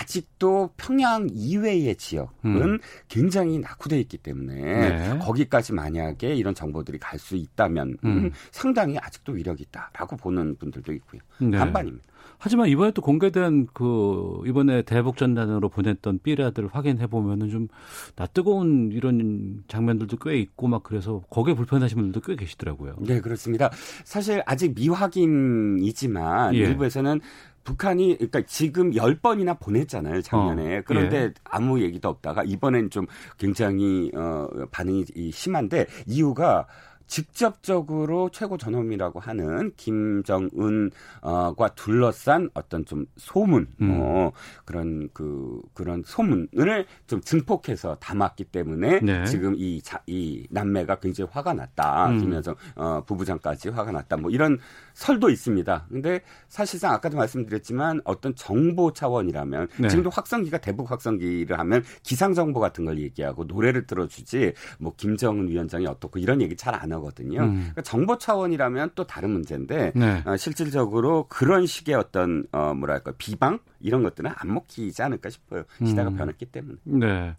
아직도 0.00 0.70
평양 0.76 1.28
이외의 1.30 1.96
지역은 1.96 2.28
음. 2.44 2.78
굉장히 3.08 3.58
낙후돼 3.58 3.98
있기 4.00 4.18
때문에 4.18 4.54
네. 4.54 5.18
거기까지 5.18 5.72
만약에 5.72 6.34
이런 6.34 6.54
정보들이 6.54 6.98
갈 6.98 7.18
수 7.18 7.34
있다면 7.34 7.96
음. 8.04 8.30
상당히 8.52 8.96
아직도 8.96 9.32
위력이 9.32 9.64
있다라고 9.64 10.16
보는 10.18 10.56
분들도 10.56 10.92
있고요. 10.92 11.20
네. 11.40 11.58
반반입니다. 11.58 12.04
하지만 12.38 12.68
이번에 12.68 12.90
또 12.92 13.02
공개된 13.02 13.68
그 13.72 14.40
이번에 14.46 14.82
대북 14.82 15.16
전단으로 15.16 15.68
보냈던 15.68 16.20
삐라들 16.22 16.68
확인해 16.70 17.06
보면은 17.06 17.48
좀 17.48 17.68
낯뜨거운 18.16 18.90
이런 18.92 19.64
장면들도 19.68 20.18
꽤 20.18 20.38
있고 20.38 20.68
막 20.68 20.82
그래서 20.82 21.22
거기에 21.30 21.54
불편하신 21.54 21.96
분들도 21.96 22.20
꽤 22.26 22.36
계시더라고요. 22.36 22.96
네, 23.00 23.20
그렇습니다. 23.20 23.70
사실 24.04 24.42
아직 24.46 24.74
미확인이지만 24.74 26.54
예. 26.54 26.58
일부에서는 26.58 27.20
북한이 27.68 28.14
그러니까 28.16 28.42
지금 28.46 28.94
열번이나 28.94 29.54
보냈잖아요, 29.54 30.22
작년에. 30.22 30.78
어, 30.78 30.82
그런데 30.86 31.16
예. 31.16 31.32
아무 31.44 31.82
얘기도 31.82 32.08
없다가 32.08 32.42
이번엔 32.42 32.88
좀 32.88 33.06
굉장히 33.36 34.10
어 34.14 34.48
반응이 34.70 35.04
심한데 35.32 35.86
이유가 36.06 36.66
직접적으로 37.08 38.28
최고 38.30 38.56
전범이라고 38.56 39.18
하는 39.18 39.72
김정은과 39.76 41.68
둘러싼 41.74 42.50
어떤 42.54 42.84
좀 42.84 43.06
소문, 43.16 43.66
음. 43.80 43.98
어, 44.00 44.30
그런 44.64 45.08
그 45.12 45.60
그런 45.74 46.02
소문을 46.06 46.86
좀 47.06 47.20
증폭해서 47.20 47.96
담았기 47.96 48.44
때문에 48.44 49.00
네. 49.00 49.24
지금 49.24 49.54
이, 49.56 49.80
자, 49.82 50.00
이 50.06 50.46
남매가 50.50 51.00
굉장히 51.00 51.30
화가 51.32 51.54
났다. 51.54 52.10
음. 52.10 52.20
김여정 52.20 52.54
어, 52.76 53.02
부부장까지 53.04 53.70
화가 53.70 53.90
났다. 53.90 54.18
뭐 54.18 54.30
이런 54.30 54.58
설도 54.98 55.30
있습니다. 55.30 55.86
근데 55.88 56.22
사실상 56.48 56.92
아까도 56.92 57.16
말씀드렸지만 57.16 58.00
어떤 58.04 58.34
정보 58.34 58.92
차원이라면 58.92 59.68
네. 59.78 59.88
지금도 59.88 60.10
확성기가 60.10 60.58
대북 60.58 60.90
확성기를 60.90 61.56
하면 61.56 61.84
기상 62.02 62.34
정보 62.34 62.58
같은 62.58 62.84
걸 62.84 62.98
얘기하고 62.98 63.44
노래를 63.44 63.86
들어주지 63.86 64.54
뭐 64.80 64.92
김정은 64.96 65.46
위원장이 65.48 65.86
어떻고 65.86 66.18
이런 66.18 66.42
얘기 66.42 66.56
잘 66.56 66.74
안. 66.74 66.88
하거든요. 66.88 67.42
음. 67.42 67.54
그러니까 67.56 67.82
정보 67.82 68.16
차원이라면 68.16 68.92
또 68.94 69.06
다른 69.06 69.30
문제인데 69.30 69.92
네. 69.94 70.22
어, 70.24 70.38
실질적으로 70.38 71.26
그런 71.28 71.66
식의 71.66 71.94
어떤 71.94 72.46
어, 72.50 72.72
뭐랄까 72.72 73.12
비방 73.18 73.58
이런 73.80 74.02
것들은 74.02 74.30
안 74.34 74.54
먹히지 74.54 75.02
않을까 75.02 75.28
싶어요. 75.28 75.64
시대가 75.84 76.08
음. 76.08 76.16
변했기 76.16 76.46
때문에. 76.46 76.78
네. 76.84 77.36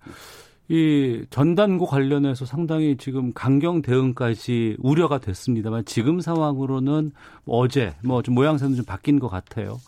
이 0.69 1.25
전단고 1.31 1.87
관련해서 1.87 2.45
상당히 2.45 2.95
지금 2.95 3.33
강경 3.33 3.81
대응까지 3.81 4.77
우려가 4.79 5.17
됐습니다만 5.17 5.85
지금 5.85 6.21
상황으로는 6.21 7.11
어제 7.45 7.95
뭐 8.03 8.21
좀 8.21 8.35
모양새는 8.35 8.75
좀 8.75 8.85
바뀐 8.85 9.19
것 9.19 9.29
같아요. 9.29 9.79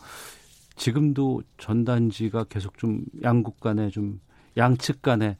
지금도 0.74 1.42
전단지가 1.58 2.44
계속 2.44 2.78
좀 2.78 3.02
양국 3.22 3.60
간에 3.60 3.90
좀 3.90 4.20
양측 4.56 5.02
간에 5.02 5.36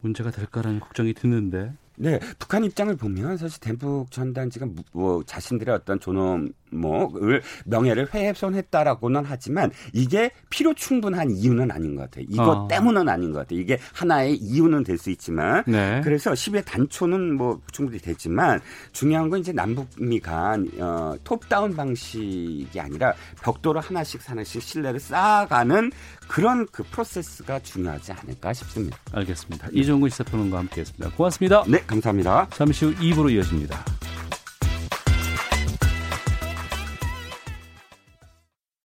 문제가 0.00 0.32
될까라는 0.32 0.80
걱정이 0.80 1.14
드는데 1.14 1.72
네, 1.96 2.18
북한 2.38 2.64
입장을 2.64 2.94
보면 2.96 3.36
사실 3.36 3.60
대북 3.60 4.10
전단지가 4.10 4.66
뭐 4.92 5.22
자신들의 5.24 5.74
어떤 5.74 6.00
존엄 6.00 6.52
뭐을 6.70 7.42
명예를 7.66 8.08
훼손했다라고는 8.14 9.24
하지만 9.26 9.70
이게 9.92 10.30
필요 10.48 10.72
충분한 10.72 11.30
이유는 11.30 11.70
아닌 11.70 11.94
것 11.96 12.02
같아요. 12.02 12.24
이것 12.28 12.48
어. 12.48 12.68
때문은 12.68 13.08
아닌 13.08 13.32
것 13.32 13.40
같아요. 13.40 13.60
이게 13.60 13.78
하나의 13.92 14.36
이유는 14.36 14.84
될 14.84 15.02
수 15.02 15.10
있지만 15.10 15.64
네. 15.66 16.00
그래서 16.04 16.30
10의 16.32 16.64
단초는 16.64 17.34
뭐 17.34 17.60
충분히 17.72 17.98
됐지만 17.98 18.60
중요한 18.92 19.28
건 19.28 19.40
이제 19.40 19.52
남북미 19.52 20.20
간 20.20 20.70
어, 20.78 21.14
톱다운 21.24 21.74
방식이 21.74 22.78
아니라 22.78 23.12
벽돌을 23.42 23.80
하나씩 23.80 24.30
하나씩 24.30 24.62
신뢰를 24.62 25.00
쌓아가는 25.00 25.90
그런 26.32 26.66
그 26.72 26.82
프로세스가 26.82 27.58
중요하지 27.58 28.12
않을까 28.12 28.54
싶습니다. 28.54 28.96
알겠습니다. 29.12 29.68
이종근 29.70 30.08
시사평론가 30.08 30.56
함께했습니다. 30.60 31.10
고맙습니다. 31.14 31.62
네, 31.68 31.80
감사합니다. 31.80 32.48
잠시 32.48 32.86
후 32.86 32.94
2부로 32.94 33.30
이어집니다. 33.30 33.84